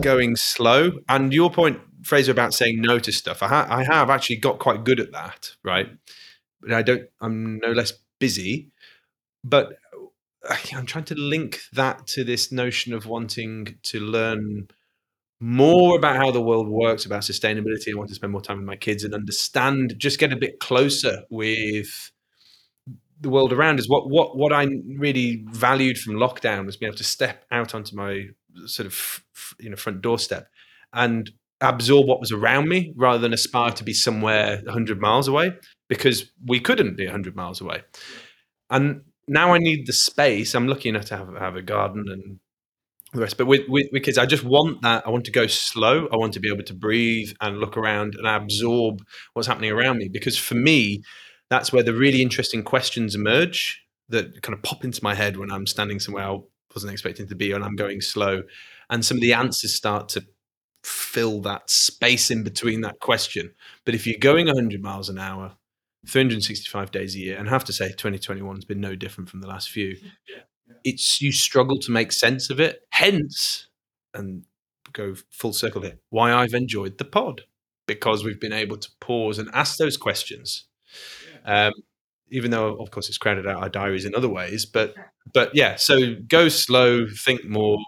[0.00, 0.92] going slow.
[1.08, 3.42] And your point, Fraser, about saying no to stuff.
[3.42, 5.88] I, ha- I have actually got quite good at that, right?
[6.60, 7.08] But I don't.
[7.20, 8.70] I'm no less busy.
[9.44, 9.78] But
[10.48, 14.68] uh, I'm trying to link that to this notion of wanting to learn
[15.40, 17.92] more about how the world works, about sustainability.
[17.92, 20.60] I want to spend more time with my kids and understand, just get a bit
[20.60, 22.12] closer with
[23.20, 23.88] the world around us.
[23.88, 27.96] What what what I really valued from lockdown was being able to step out onto
[27.96, 28.28] my
[28.66, 29.24] sort of
[29.58, 30.48] you know front doorstep
[30.92, 31.30] and
[31.62, 35.52] absorb what was around me rather than aspire to be somewhere 100 miles away
[35.88, 37.82] because we couldn't be 100 miles away.
[38.68, 40.54] And now I need the space.
[40.54, 42.40] I'm lucky enough to have, have a garden and
[43.12, 43.36] the rest.
[43.36, 45.06] But with, with, I just want that.
[45.06, 46.08] I want to go slow.
[46.12, 49.04] I want to be able to breathe and look around and absorb
[49.34, 50.08] what's happening around me.
[50.08, 51.02] Because for me,
[51.50, 55.50] that's where the really interesting questions emerge that kind of pop into my head when
[55.50, 56.38] I'm standing somewhere I
[56.74, 58.42] wasn't expecting to be and I'm going slow.
[58.90, 60.24] And some of the answers start to
[60.82, 63.52] fill that space in between that question.
[63.84, 65.56] But if you're going 100 miles an hour,
[66.06, 69.40] 365 days a year, and I have to say 2021 has been no different from
[69.40, 69.96] the last few.
[70.28, 70.36] Yeah,
[70.68, 70.74] yeah.
[70.84, 72.82] It's you struggle to make sense of it.
[72.90, 73.68] Hence,
[74.14, 74.44] and
[74.92, 77.42] go full circle here, why I've enjoyed the pod
[77.86, 80.66] because we've been able to pause and ask those questions.
[81.44, 81.66] Yeah.
[81.66, 81.72] Um,
[82.30, 84.94] even though, of course, it's crowded out our diaries in other ways, but
[85.34, 85.76] but yeah.
[85.76, 87.78] So go slow, think more.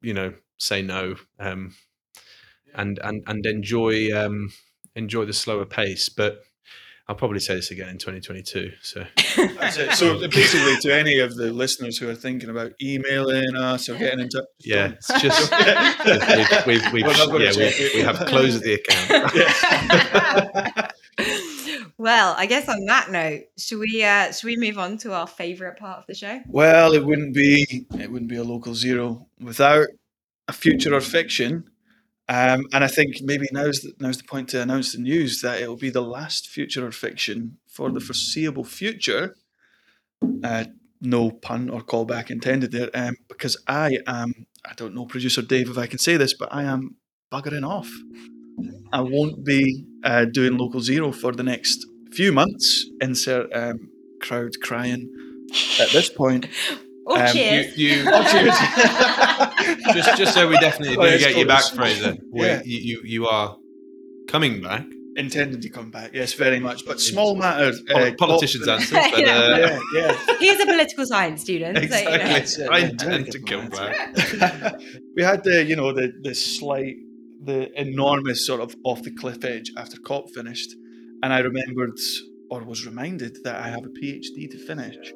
[0.00, 1.74] You know, say no, um,
[2.74, 4.52] and and and enjoy um,
[4.94, 6.42] enjoy the slower pace, but
[7.08, 8.72] I'll probably say this again in 2022.
[8.80, 9.04] So,
[9.94, 14.20] so basically, to any of the listeners who are thinking about emailing us or getting
[14.20, 15.50] in touch, yeah, it's just
[16.66, 17.04] we've, we've, we've
[17.40, 19.32] yeah, we, we have closed the account.
[21.98, 25.26] well, I guess on that note, should we uh, should we move on to our
[25.26, 26.40] favorite part of the show?
[26.46, 29.88] Well, it wouldn't be it wouldn't be a local zero without
[30.46, 31.64] a future or fiction
[32.28, 35.60] um, and I think maybe now's the, now's the point to announce the news that
[35.60, 39.34] it will be the last future or fiction for the foreseeable future.
[40.44, 40.64] Uh,
[41.00, 45.68] no pun or callback intended there, um, because I am, I don't know, producer Dave,
[45.68, 46.96] if I can say this, but I am
[47.32, 47.90] buggering off.
[48.92, 52.86] I won't be uh, doing Local Zero for the next few months.
[53.00, 55.10] Insert um, crowd crying
[55.80, 56.46] at this point.
[57.04, 57.76] Or um, cheers.
[57.76, 58.54] You, you, or cheers.
[59.92, 62.16] just, just so we definitely do get you back, Fraser.
[62.32, 62.62] Yeah.
[62.64, 63.56] You, you, you are
[64.28, 64.84] coming back.
[65.14, 66.86] Intended to come back, yes, very much.
[66.86, 67.82] But small matters.
[67.94, 68.94] Uh, politicians' answer.
[68.94, 70.36] But, uh, yeah, yeah.
[70.38, 71.76] He's a political science student.
[71.76, 72.46] Exactly.
[72.46, 72.74] So, you know.
[72.74, 74.80] I intend to come back.
[75.14, 76.96] we had the, you know, the the slight,
[77.44, 80.74] the enormous sort of off the cliff edge after COP finished,
[81.22, 81.98] and I remembered
[82.52, 85.14] or was reminded that I have a PhD to finish.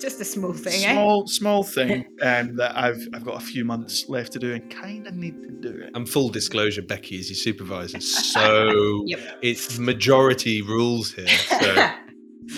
[0.00, 0.92] Just a small thing, eh?
[0.92, 1.26] small, eh?
[1.26, 5.06] small thing, um, that I've I've got a few months left to do and kind
[5.06, 5.90] of need to do it.
[5.94, 8.00] And full disclosure, Becky is your supervisor,
[8.34, 9.20] so yep.
[9.42, 11.28] it's majority rules here.
[11.28, 11.90] So.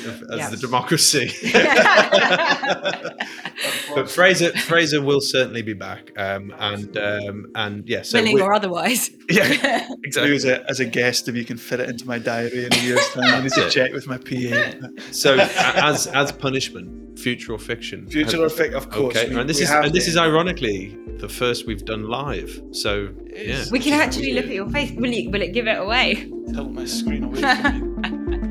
[0.06, 0.50] as yes.
[0.50, 1.30] the democracy.
[3.94, 8.54] but Fraser Fraser will certainly be back, um, and um, and yeah, so willing or
[8.54, 9.10] otherwise.
[9.30, 10.34] Yeah, exactly.
[10.34, 12.78] As a, as a guest, if you can fit it into my diary in a
[12.78, 14.88] year's time, I need to check with my PA.
[15.12, 18.08] So as as punishment, future or fiction?
[18.08, 19.16] Future or fiction, of course.
[19.16, 22.60] Okay, we, and this is and this is ironically the first we've done live.
[22.72, 24.90] So yeah, we can actually look at your face.
[24.96, 25.30] Will you?
[25.30, 26.28] Will it give it away?
[26.52, 28.49] Tilt my screen away from me.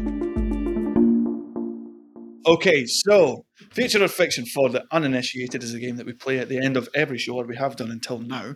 [2.49, 6.49] Okay, so Future or Fiction for the Uninitiated is a game that we play at
[6.49, 8.55] the end of every show, or we have done until now,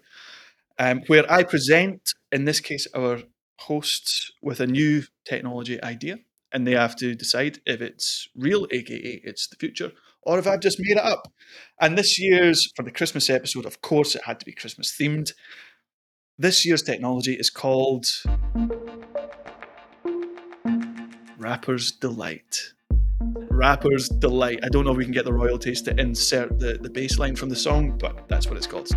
[0.80, 3.20] um, where I present, in this case, our
[3.60, 6.18] hosts with a new technology idea,
[6.52, 9.92] and they have to decide if it's real, aka it's the future,
[10.24, 11.32] or if I've just made it up.
[11.80, 15.34] And this year's, for the Christmas episode, of course, it had to be Christmas themed.
[16.40, 18.08] This year's technology is called
[21.38, 22.74] Rapper's Delight.
[23.54, 24.60] Rapper's Delight.
[24.64, 27.36] I don't know if we can get the royalties to insert the, the bass line
[27.36, 28.90] from the song, but that's what it's called.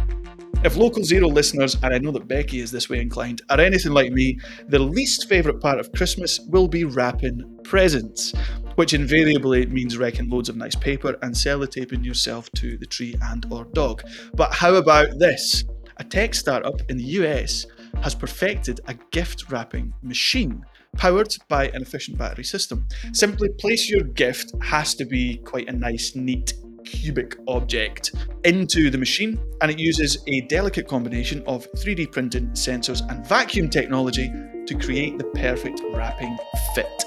[0.65, 3.93] If Local Zero listeners, and I know that Becky is this way inclined, are anything
[3.93, 4.39] like me,
[4.69, 8.33] the least favourite part of Christmas will be wrapping presents,
[8.77, 13.47] which invariably means wrecking loads of nice paper and sellotaping yourself to the tree and
[13.51, 14.03] or dog.
[14.35, 15.65] But how about this?
[15.99, 17.67] A tech startup in the US
[18.03, 20.65] has perfected a gift wrapping machine
[20.97, 22.87] powered by an efficient battery system.
[23.13, 28.99] Simply place your gift has to be quite a nice, neat cubic object into the
[28.99, 34.31] machine, and it uses a delicate combination of 3D printing, sensors, and vacuum technology
[34.67, 36.37] to create the perfect wrapping
[36.75, 37.05] fit.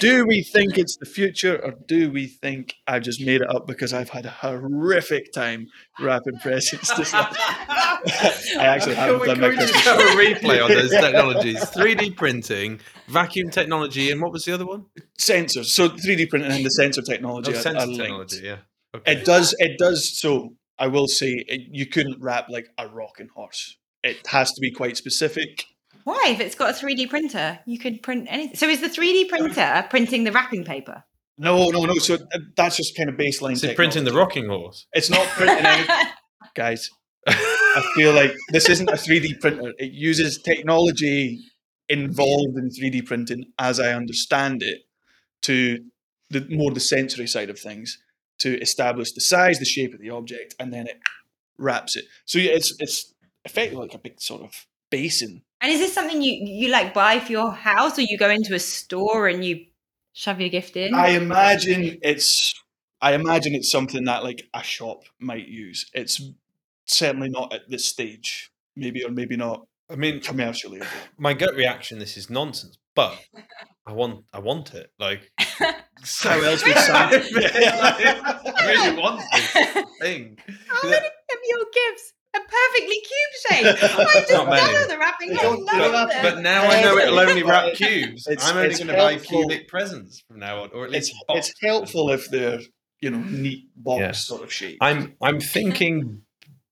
[0.00, 3.66] Do we think it's the future, or do we think I just made it up
[3.66, 5.66] because I've had a horrific time
[5.98, 7.36] wrapping presents this month?
[7.40, 9.84] I actually haven't done my Can we just Christmas.
[9.84, 11.58] have a replay on those technologies?
[11.58, 14.86] 3D printing, vacuum technology, and what was the other one?
[15.18, 15.66] Sensors.
[15.66, 18.00] So 3D printing and the sensor technology Oh, are, sensor are linked.
[18.02, 18.56] technology, yeah.
[18.94, 19.12] Okay.
[19.12, 19.54] It does.
[19.58, 20.18] It does.
[20.18, 23.76] So I will say it, you couldn't wrap like a rocking horse.
[24.04, 25.64] It has to be quite specific.
[26.04, 26.28] Why?
[26.28, 28.56] If it's got a 3D printer, you could print anything.
[28.56, 31.04] So is the 3D printer printing the wrapping paper?
[31.38, 31.94] No, no, no.
[31.94, 33.52] So uh, that's just kind of baseline.
[33.52, 34.86] Is it printing the rocking horse?
[34.92, 35.86] It's not printing any,
[36.54, 36.90] guys.
[37.26, 39.72] I feel like this isn't a 3D printer.
[39.78, 41.40] It uses technology
[41.88, 44.80] involved in 3D printing, as I understand it,
[45.42, 45.78] to
[46.30, 47.98] the more the sensory side of things,
[48.40, 50.98] to establish the size, the shape of the object, and then it
[51.58, 52.04] wraps it.
[52.24, 55.42] So yeah, it's it's effectively like a big sort of basin.
[55.60, 58.54] And is this something you you like buy for your house, or you go into
[58.54, 59.66] a store and you
[60.12, 60.94] shove your gift in?
[60.94, 62.54] I imagine it's
[63.00, 65.90] I imagine it's something that like a shop might use.
[65.94, 66.20] It's
[66.86, 70.82] certainly not at this stage, maybe or maybe not I mean, commercially.
[71.16, 73.18] my gut reaction, this is nonsense, but
[73.86, 74.92] I want, I want it.
[74.98, 75.30] Like,
[76.04, 80.36] so How else would Sam- I really want this thing.
[80.68, 83.82] How many of your gifts are perfectly cube shaped?
[83.98, 84.86] I just Not many.
[84.86, 85.32] the wrapping.
[85.32, 86.22] I Don't love that.
[86.22, 86.22] them.
[86.34, 88.26] But now I know it'll only wrap cubes.
[88.28, 91.24] It's- I'm only going to buy cubic presents from now on, or at it's least
[91.26, 91.48] box.
[91.50, 92.60] it's helpful if they're
[93.00, 94.12] you know neat box Yeah.
[94.12, 94.78] sort of shape.
[94.80, 96.22] I'm I'm thinking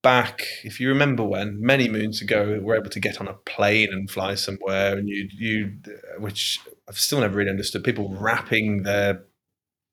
[0.02, 0.42] back.
[0.64, 3.88] If you remember when many moons ago we were able to get on a plane
[3.92, 7.82] and fly somewhere, and you you, uh, which I've still never really understood.
[7.84, 9.24] People wrapping their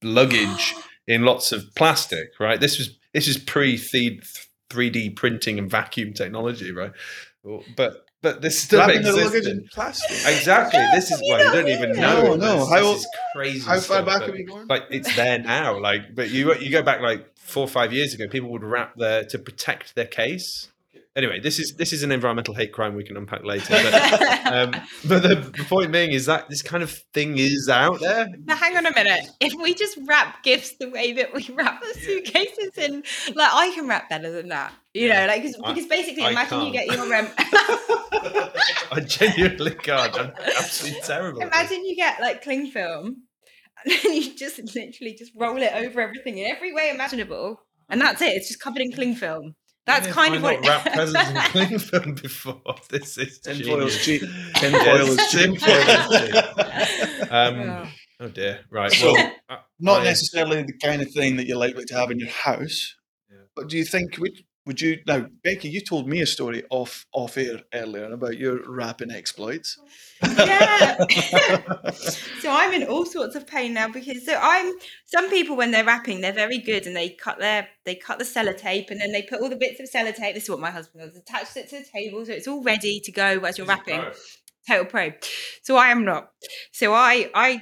[0.03, 0.75] luggage
[1.07, 2.29] in lots of plastic.
[2.39, 2.59] Right.
[2.59, 3.77] This was this is pre
[4.73, 6.71] three D printing and vacuum technology.
[6.71, 6.91] Right.
[7.77, 9.57] But but this still Wrapping their luggage existed.
[9.63, 10.17] in plastic.
[10.33, 10.79] Exactly.
[10.93, 12.23] This is why you don't even know.
[12.23, 12.59] No, no.
[12.59, 13.59] This, How- this is crazy.
[13.59, 14.67] How far stuff, back but- have we gone?
[14.67, 15.77] like it's there now.
[15.79, 18.95] Like, but you you go back like four or five years ago, people would wrap
[18.95, 20.69] their to protect their case.
[21.15, 23.67] Anyway, this is this is an environmental hate crime we can unpack later.
[23.69, 24.71] But, um,
[25.07, 28.27] but the, the point being is that this kind of thing is out there.
[28.45, 29.27] Now, hang on a minute.
[29.39, 33.03] If we just wrap gifts the way that we wrap the suitcases in,
[33.35, 34.73] like I can wrap better than that.
[34.95, 36.89] You know, like 'cause- I- because basically, I imagine you can't.
[36.89, 37.27] get your um,
[38.91, 40.17] I genuinely can't.
[40.17, 41.41] I'm absolutely terrible.
[41.41, 43.17] imagine you get like cling film,
[43.85, 47.59] and then you just literally just roll it over everything in every way imaginable,
[47.89, 48.29] and that's it.
[48.35, 49.55] It's just covered in cling film.
[49.85, 50.85] That's Yeah, kind why of not what.
[50.85, 52.61] wrap presents in cling film before.
[52.89, 54.05] This is Tinfoil's genius.
[54.05, 54.21] cheap.
[54.61, 55.59] Yes, Tinfoil is cheap.
[55.59, 56.31] tinfoil is
[57.17, 57.31] cheap.
[57.31, 57.89] Um, Oh.
[58.21, 58.59] oh dear.
[58.69, 58.91] Right.
[58.91, 62.11] So- Well, uh, Not I- necessarily the kind of thing that you're likely to have
[62.11, 62.95] in your house.
[63.29, 63.37] Yeah.
[63.55, 65.69] But do you think would would you now, Becky?
[65.69, 69.77] You told me a story off off air earlier about your wrapping exploits.
[70.21, 70.97] yeah.
[71.91, 74.73] so I'm in all sorts of pain now because so I'm
[75.05, 78.25] some people when they're wrapping they're very good and they cut their they cut the
[78.25, 80.33] sellotape and then they put all the bits of sellotape.
[80.33, 81.17] This is what my husband does.
[81.17, 84.01] Attached it to the table so it's all ready to go as you're wrapping.
[84.65, 85.11] Total pro.
[85.61, 86.29] So I am not.
[86.71, 87.61] So I I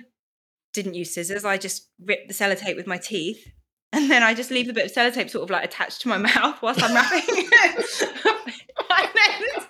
[0.72, 1.46] didn't use scissors.
[1.46, 3.52] I just ripped the sellotape with my teeth.
[3.94, 6.18] And then I just leave the bit of sellotape sort of like attached to my
[6.30, 7.24] mouth whilst I'm wrapping.
[7.30, 9.68] And then-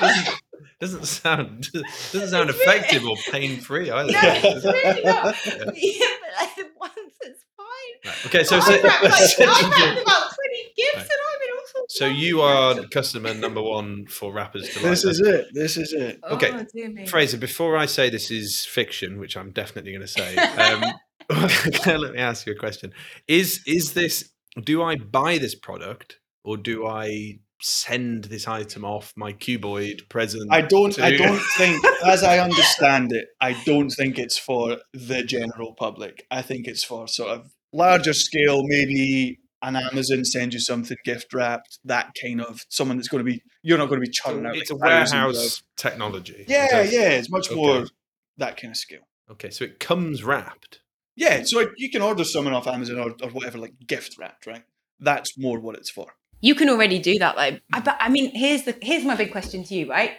[0.00, 0.38] doesn't,
[0.80, 4.12] doesn't sound doesn't sound It's really- effective or pain free either.
[4.12, 5.36] No, it's really not.
[5.46, 5.52] Yeah.
[5.74, 7.66] Yeah, but like the ones that's fine.
[8.04, 11.02] Right, Okay, so I've so, wrapped, like, I've essentially- wrapped about 20 gifts Right.
[11.02, 15.04] and I'm in all sorts so you are customer number one for rappers to This
[15.04, 15.46] is it.
[15.52, 16.20] This is it.
[16.30, 16.52] Okay.
[16.52, 17.06] Oh.
[17.06, 20.84] Fraser, before I say this is fiction, which I'm definitely going to say, um,
[21.86, 22.92] let me ask you a question:
[23.26, 24.30] Is is this?
[24.62, 30.48] Do I buy this product or do I send this item off my cuboid present?
[30.50, 30.98] I don't.
[30.98, 36.24] I don't think, as I understand it, I don't think it's for the general public.
[36.30, 41.34] I think it's for sort of larger scale, maybe an Amazon send you something gift
[41.34, 43.42] wrapped, that kind of someone that's going to be.
[43.62, 44.56] You're not going to be So churning out.
[44.56, 46.44] it's a like of- warehouse technology.
[46.48, 47.10] yeah, yeah.
[47.10, 47.56] It's much Okay.
[47.56, 47.86] more
[48.38, 49.00] that kind of scale.
[49.30, 50.80] Okay, so it comes wrapped.
[51.18, 54.62] Yeah, so you can order someone off Amazon or, or whatever, like gift wrapped, right?
[55.00, 56.06] That's more what it's for.
[56.40, 57.42] You can already do that, though.
[57.42, 57.84] I, hmm.
[57.84, 60.12] but I mean, here's the here's my big question to you, right?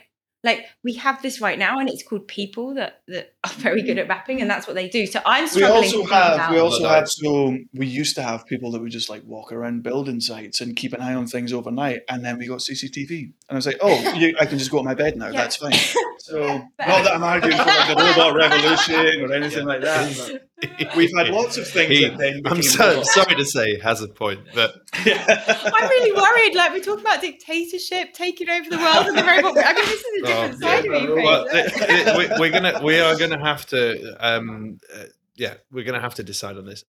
[0.44, 3.98] Like we have this right now, and it's called people that that are very good
[3.98, 4.02] mm.
[4.02, 5.06] at rapping, and that's what they do.
[5.06, 6.04] So I'm struggling We struggling.
[6.04, 8.92] also to have we also Well, have so we used to have people that would
[8.92, 12.38] just like walk around building sites and keep an eye on things overnight, and then
[12.38, 14.96] we got CCTV, and I was like, oh, you, I can just go to my
[14.96, 15.28] bed now.
[15.28, 15.42] Yeah.
[15.42, 15.74] That's fine.
[16.20, 20.42] So But- not that I'm arguing for like the robot revolution or anything like that.
[20.62, 24.02] But we've had lots of things He- that then I'm so, sorry to say, has
[24.02, 26.56] a point, but I'm really worried.
[26.56, 29.58] Like we talk about dictatorship taking over the world and the robot.
[29.58, 31.24] I mean, this is a different side yeah, of me.
[31.24, 35.04] well, it- it- we, we're gonna we are gonna have to um uh,
[35.36, 36.84] yeah we're gonna have to decide on this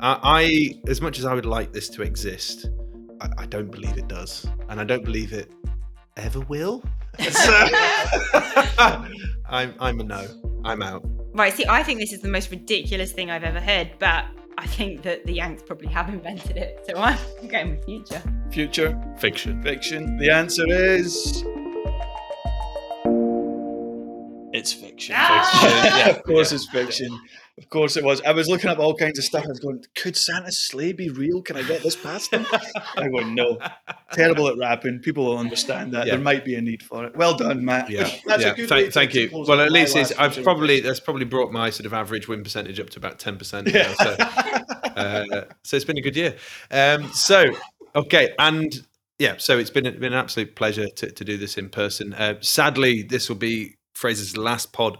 [0.00, 2.68] I, I as much as i would like this to exist
[3.20, 5.50] I, I don't believe it does and i don't believe it
[6.16, 6.82] ever will
[7.30, 7.52] so
[9.48, 10.26] i'm i'm a no
[10.64, 11.52] i'm out Right.
[11.52, 14.24] See, I think this is the most ridiculous thing I've ever heard, but
[14.56, 16.80] I think that the Yanks probably have invented it.
[16.88, 18.20] So I'm going with future.
[18.50, 20.16] Future fiction fiction.
[20.16, 21.44] The answer is.
[24.58, 25.14] It's fiction.
[25.16, 25.98] Ah!
[25.98, 27.18] Yeah, of course, yeah, it's fiction.
[27.56, 28.20] Of course, it was.
[28.22, 29.44] I was looking up all kinds of stuff.
[29.44, 31.42] I was going, "Could Santa's sleigh be real?
[31.42, 32.46] Can I get this past him?"
[32.96, 33.58] I go, "No."
[34.12, 35.00] Terrible at rapping.
[35.00, 36.06] People will understand that.
[36.06, 36.14] Yeah.
[36.14, 37.16] There might be a need for it.
[37.16, 37.90] Well done, Matt.
[37.90, 38.54] yeah, That's a yeah.
[38.54, 39.30] good Thank, way thank you.
[39.32, 42.78] Well, at least it's, I've probably that's probably brought my sort of average win percentage
[42.80, 43.68] up to about ten percent.
[43.68, 43.92] Yeah.
[43.94, 44.16] So,
[44.96, 46.36] uh, so it's been a good year.
[46.70, 47.44] Um, so
[47.94, 48.72] okay, and
[49.18, 52.14] yeah, so it's been been an absolute pleasure to, to do this in person.
[52.14, 54.98] Uh, sadly, this will be Fraser's last pod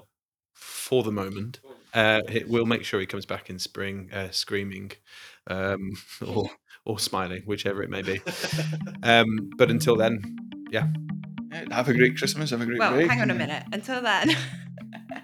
[0.55, 1.61] for the moment.
[1.95, 4.91] Uh, we'll make sure he comes back in spring, uh, screaming
[5.47, 5.93] um,
[6.27, 6.51] or
[6.85, 8.21] or smiling, whichever it may be.
[9.05, 10.21] Um, but until then,
[10.73, 10.89] Yeah,
[11.71, 12.51] Have a great Christmas.
[12.51, 13.09] Have a great Well, break.
[13.09, 13.63] hang on a minute.
[13.73, 14.31] Until then,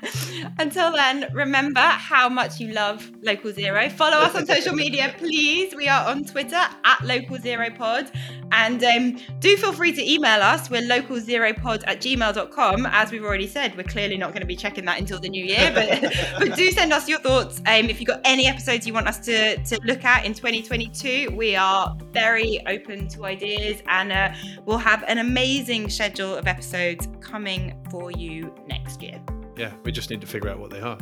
[0.58, 3.88] until then, remember how much you love Local Zero.
[3.90, 5.74] Follow us on social media, please.
[5.74, 8.10] We are on Twitter at Local Zero Pod.
[8.52, 10.70] And um, do feel free to email us.
[10.70, 12.86] We're localzeropod at gmail.com.
[12.86, 15.44] As we've already said, we're clearly not going to be checking that until the new
[15.44, 15.72] year.
[15.74, 17.58] But, but do send us your thoughts.
[17.60, 21.32] Um, if you've got any episodes you want us to, to look at in 2022,
[21.34, 24.32] we are very open to ideas and uh,
[24.66, 29.20] we'll have an amazing schedule of episodes coming for you next year.
[29.56, 30.98] Yeah, we just need to figure out what they are.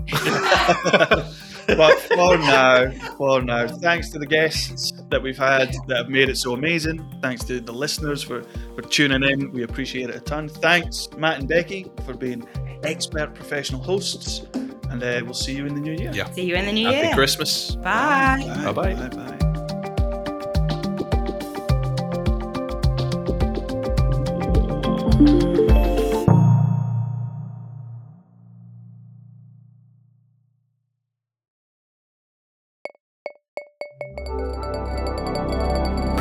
[1.66, 6.28] but for now, for now, thanks to the guests that we've had that have made
[6.28, 7.04] it so amazing.
[7.22, 8.42] Thanks to the listeners for,
[8.74, 9.52] for tuning in.
[9.52, 10.48] We appreciate it a ton.
[10.48, 12.46] Thanks, Matt and Becky, for being
[12.82, 14.42] expert professional hosts.
[14.90, 16.10] And uh, we'll see you in the new year.
[16.12, 16.30] Yeah.
[16.32, 17.04] See you in the new Happy year.
[17.06, 17.76] Happy Christmas.
[17.76, 18.44] Bye.
[18.64, 18.94] Bye-bye.
[18.94, 19.38] Bye bye.